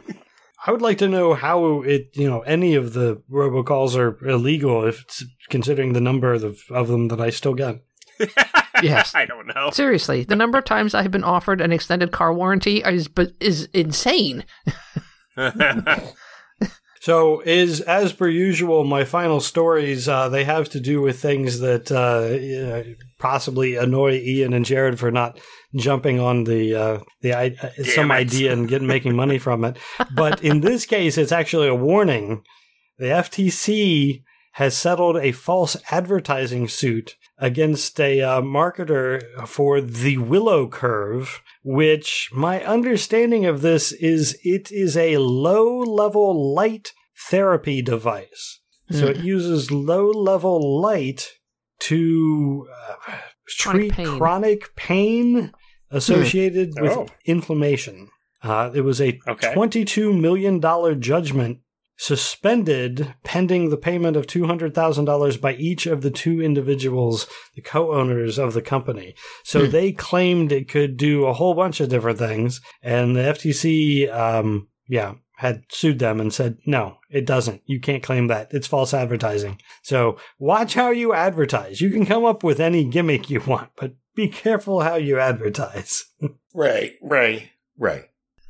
[0.67, 4.85] I would like to know how it, you know, any of the robocalls are illegal
[4.85, 7.81] if it's considering the number of, of them that I still get.
[8.83, 9.15] Yes.
[9.15, 9.71] I don't know.
[9.71, 13.33] Seriously, the number of times I have been offered an extended car warranty is but
[13.39, 14.45] is insane.
[17.07, 20.09] So, is as per usual, my final stories.
[20.09, 22.83] Uh, they have to do with things that uh,
[23.17, 25.39] possibly annoy Ian and Jared for not
[25.73, 28.15] jumping on the uh, the uh, some it.
[28.15, 29.77] idea and getting making money from it.
[30.13, 32.43] But in this case, it's actually a warning.
[32.97, 34.23] The FTC
[34.55, 42.29] has settled a false advertising suit against a uh, marketer for the Willow Curve, which
[42.33, 46.91] my understanding of this is it is a low level light
[47.29, 48.59] therapy device.
[48.91, 51.33] So it uses low level light
[51.79, 52.93] to uh,
[53.59, 54.17] Chronic treat pain.
[54.17, 55.51] chronic pain
[55.91, 57.07] associated with Oh.
[57.25, 58.09] inflammation.
[58.43, 59.53] Uh, it was a Okay.
[59.53, 60.61] $22 million
[61.01, 61.59] judgment
[61.99, 68.37] suspended pending the payment of $200,000 by each of the two individuals, the co owners
[68.37, 69.15] of the company.
[69.43, 74.11] So they claimed it could do a whole bunch of different things, and the FTC,
[74.13, 77.61] um, yeah, had sued them and said, no, it doesn't.
[77.65, 78.53] You can't claim that.
[78.53, 79.59] It's false advertising.
[79.83, 81.79] So watch how you advertise.
[81.79, 86.05] You can come up with any gimmick you want, but be careful how you advertise.
[86.55, 88.05] Right, right, right.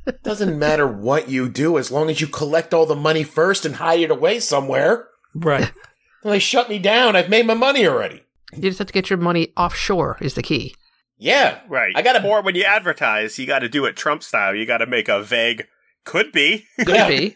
[0.06, 3.66] It doesn't matter what you do as long as you collect all the money first
[3.66, 5.08] and hide it away somewhere.
[5.36, 5.72] right.
[6.24, 7.16] Well, they shut me down.
[7.16, 8.24] I've made my money already.
[8.54, 10.74] You just have to get your money offshore is the key.
[11.18, 11.60] Yeah.
[11.70, 11.92] right.
[11.96, 14.56] I gotta- Or when you advertise, you got to do it Trump style.
[14.56, 15.68] You got to make a vague
[16.08, 16.66] could be.
[16.80, 17.08] Could Yeah.
[17.08, 17.36] be.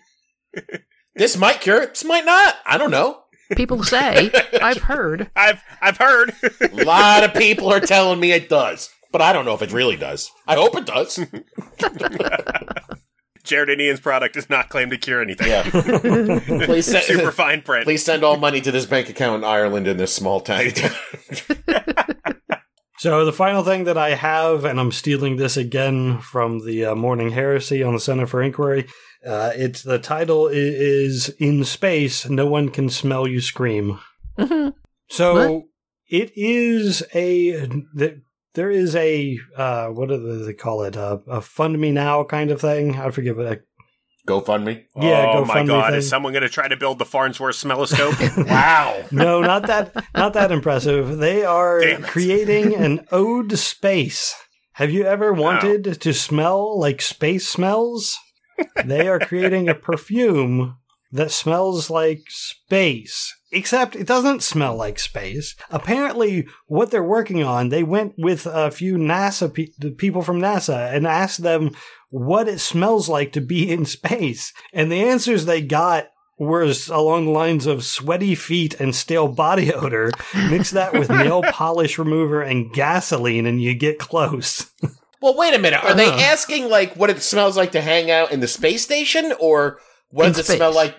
[1.14, 1.90] This might cure it.
[1.90, 2.56] This might not.
[2.66, 3.20] I don't know.
[3.58, 5.30] People say, I've heard.
[5.36, 6.34] I've I've heard.
[6.62, 9.74] A lot of people are telling me it does, but I don't know if it
[9.74, 10.32] really does.
[10.48, 11.20] I hope it does.
[13.44, 15.48] Jared and Ian's product does not claim to cure anything.
[15.50, 15.64] Yeah.
[16.66, 17.84] please, Super send, fine print.
[17.86, 20.96] please send all money to this bank account in Ireland in this small tiny town.
[23.02, 26.94] So the final thing that I have, and I'm stealing this again from the uh,
[26.94, 28.86] Morning Heresy on the Center for Inquiry.
[29.26, 33.98] Uh, it's the title is "In Space, No One Can Smell You Scream."
[34.38, 34.76] Mhm.
[35.10, 35.64] So What?
[36.12, 37.66] it is a
[37.98, 38.18] th-
[38.54, 42.52] there is a uh, what do they call it a, a fund me now kind
[42.52, 42.98] of thing.
[42.98, 43.62] I forget what.
[44.28, 44.86] I, GoFundMe.
[44.96, 46.00] Yeah, oh my god, thing.
[46.00, 48.46] is someone going to try to build the Farnsworth smelloscope?
[48.52, 49.04] Wow.
[49.12, 51.18] no, not that not that impressive.
[51.18, 54.34] They are creating an ode to space.
[54.74, 58.18] Have you ever wanted to smell like space smells?
[58.86, 60.78] They are creating a perfume
[61.12, 63.36] that smells like space.
[63.52, 65.56] Except it doesn't smell like space.
[65.70, 70.40] Apparently, what they're working on, they went with a few NASA pe- the people from
[70.40, 71.72] NASA and asked them
[72.12, 74.54] what it smells like to be in space.
[74.72, 76.08] And the answers they got
[76.38, 80.12] were along the lines of sweaty feet and stale body odor.
[80.50, 84.72] Mix that with nail polish remover and gasoline, and you get close.
[85.22, 85.84] Well, wait a minute.
[85.84, 86.20] Are they Uh-huh.
[86.20, 90.28] asking like what it smells like to hang out in the space station, or what
[90.28, 90.96] In does it smell like?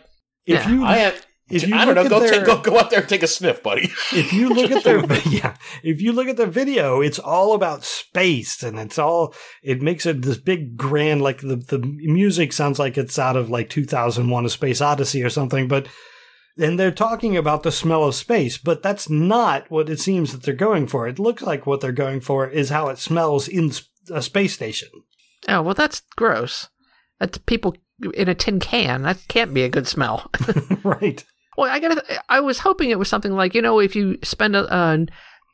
[0.47, 0.71] If Yeah.
[0.71, 1.13] you I am.
[1.51, 2.09] If you I don't know.
[2.09, 3.91] Go at take, go go out there and take a sniff, buddy.
[4.13, 7.85] if you look at their yeah, if you look at their video, it's all about
[7.85, 12.79] space, and it's all it makes it this big grand like the the music sounds
[12.79, 15.89] like it's out of like 2001: A Space Odyssey or something, but.
[16.59, 20.43] And they're talking about the smell of space, but that's not what it seems that
[20.43, 21.09] they're going for.
[21.09, 23.73] It looks like what they're going for is how it smells in
[24.11, 24.91] a space station.
[25.49, 26.69] Oh, well, that's gross.
[27.19, 27.75] That's people
[28.15, 29.03] in a tin can.
[29.03, 30.31] That can't be a good smell.
[30.85, 31.25] right.
[31.57, 32.03] Well, I gotta.
[32.29, 35.07] I was hoping it was something like you know, if you spend a, a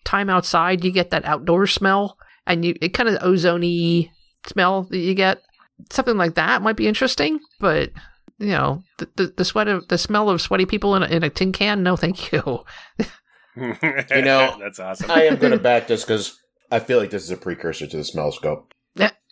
[0.04, 4.10] time outside, you get that outdoor smell, and you it kind of ozony
[4.46, 5.42] smell that you get.
[5.90, 7.90] Something like that might be interesting, but
[8.38, 11.22] you know, the the, the sweat of the smell of sweaty people in a, in
[11.24, 11.82] a tin can.
[11.82, 12.64] No, thank you.
[13.60, 15.10] You know, that's awesome.
[15.10, 16.38] I am going to back this because
[16.70, 18.72] I feel like this is a precursor to the smell scope.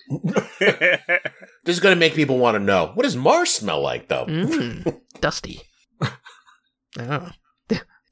[0.59, 4.27] This is going to make people want to know what does Mars smell like, though.
[4.27, 5.63] Mm, dusty.
[6.99, 7.31] Oh.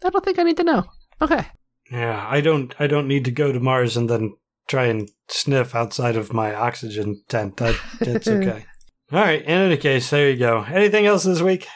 [0.06, 0.84] I don't think I need to know.
[1.22, 1.46] Okay.
[1.90, 2.74] Yeah, I don't.
[2.78, 4.34] I don't need to go to Mars and then
[4.68, 7.56] try and sniff outside of my oxygen tent.
[7.56, 8.66] That that's okay.
[9.12, 9.40] All right.
[9.42, 10.62] In any case, there you go.
[10.64, 11.66] Anything else this week?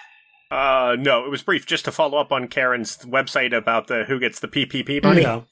[0.50, 1.64] uh, no, it was brief.
[1.66, 5.22] Just to follow up on Karen's website about the who gets the PPP money.
[5.22, 5.46] No.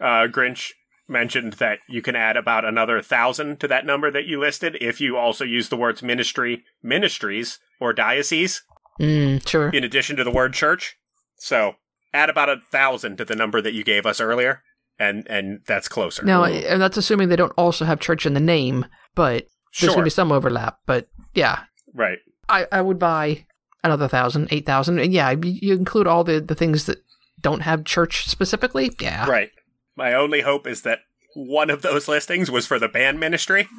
[0.00, 0.70] uh, Grinch
[1.08, 5.00] mentioned that you can add about another thousand to that number that you listed if
[5.02, 8.62] you also use the words ministry, ministries, or diocese
[9.00, 9.68] Mm, sure.
[9.70, 10.96] in addition to the word church.
[11.42, 11.74] So
[12.14, 14.62] add about a thousand to the number that you gave us earlier,
[14.98, 16.24] and and that's closer.
[16.24, 19.88] Now, and that's assuming they don't also have church in the name, but there's sure,
[19.88, 20.78] going to be some overlap.
[20.86, 21.64] But yeah,
[21.94, 22.18] right.
[22.48, 23.46] I, I would buy
[23.82, 26.98] another thousand, eight thousand, and yeah, you you include all the, the things that
[27.40, 28.92] don't have church specifically.
[29.00, 29.50] Yeah, Right.
[29.96, 31.00] My only hope is that
[31.34, 33.68] one of those listings was for the band ministry.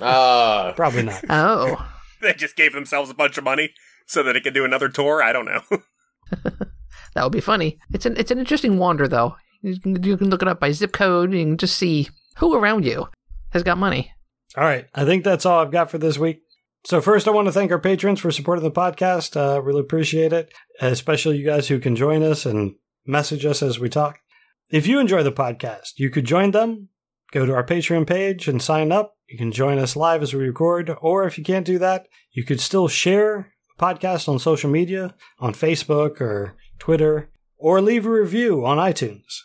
[0.00, 1.22] Uh, Probably not.
[1.28, 1.90] Oh,
[2.22, 3.74] they just gave themselves a bunch of money
[4.06, 5.22] so that it could do another tour.
[5.22, 5.60] I don't know.
[7.14, 7.78] that would be funny.
[7.92, 9.36] It's an it's an interesting wander though.
[9.62, 11.32] You can, you can look it up by zip code.
[11.32, 13.08] You can just see who around you
[13.50, 14.12] has got money.
[14.56, 14.86] All right.
[14.94, 16.42] I think that's all I've got for this week.
[16.84, 19.36] So first, I want to thank our patrons for supporting the podcast.
[19.36, 22.74] Uh, really appreciate it, especially you guys who can join us and
[23.06, 24.18] message us as we talk.
[24.70, 26.88] If you enjoy the podcast, you could join them.
[27.32, 29.14] Go to our Patreon page and sign up.
[29.28, 32.44] You can join us live as we record, or if you can't do that, you
[32.44, 38.64] could still share podcast on social media, on Facebook or Twitter, or leave a review
[38.64, 39.40] on iTunes.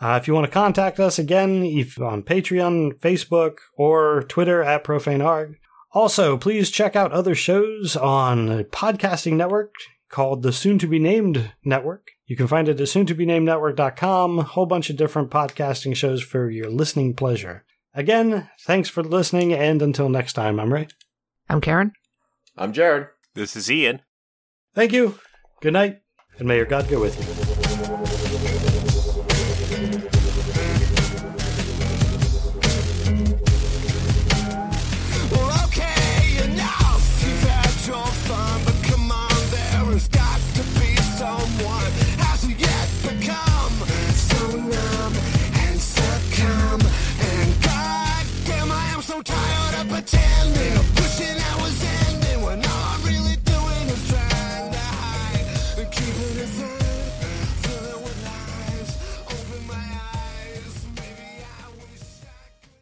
[0.00, 4.84] Uh, if you want to contact us again, if on Patreon, Facebook, or Twitter at
[4.84, 5.56] ProfaneArg.
[5.92, 9.74] Also, please check out other shows on a podcasting network
[10.08, 12.08] called the Soon to Be Named Network.
[12.26, 14.38] You can find it at soon-to-be-named-network.com.
[14.38, 17.64] A whole bunch of different podcasting shows for your listening pleasure.
[17.92, 20.86] Again, thanks for listening, and until next time, I'm Ray.
[21.48, 21.92] I'm Karen.
[22.56, 23.08] I'm Jared.
[23.34, 24.02] This is Ian.
[24.74, 25.18] Thank you.
[25.60, 26.00] Good night,
[26.38, 27.39] and may your God go with you.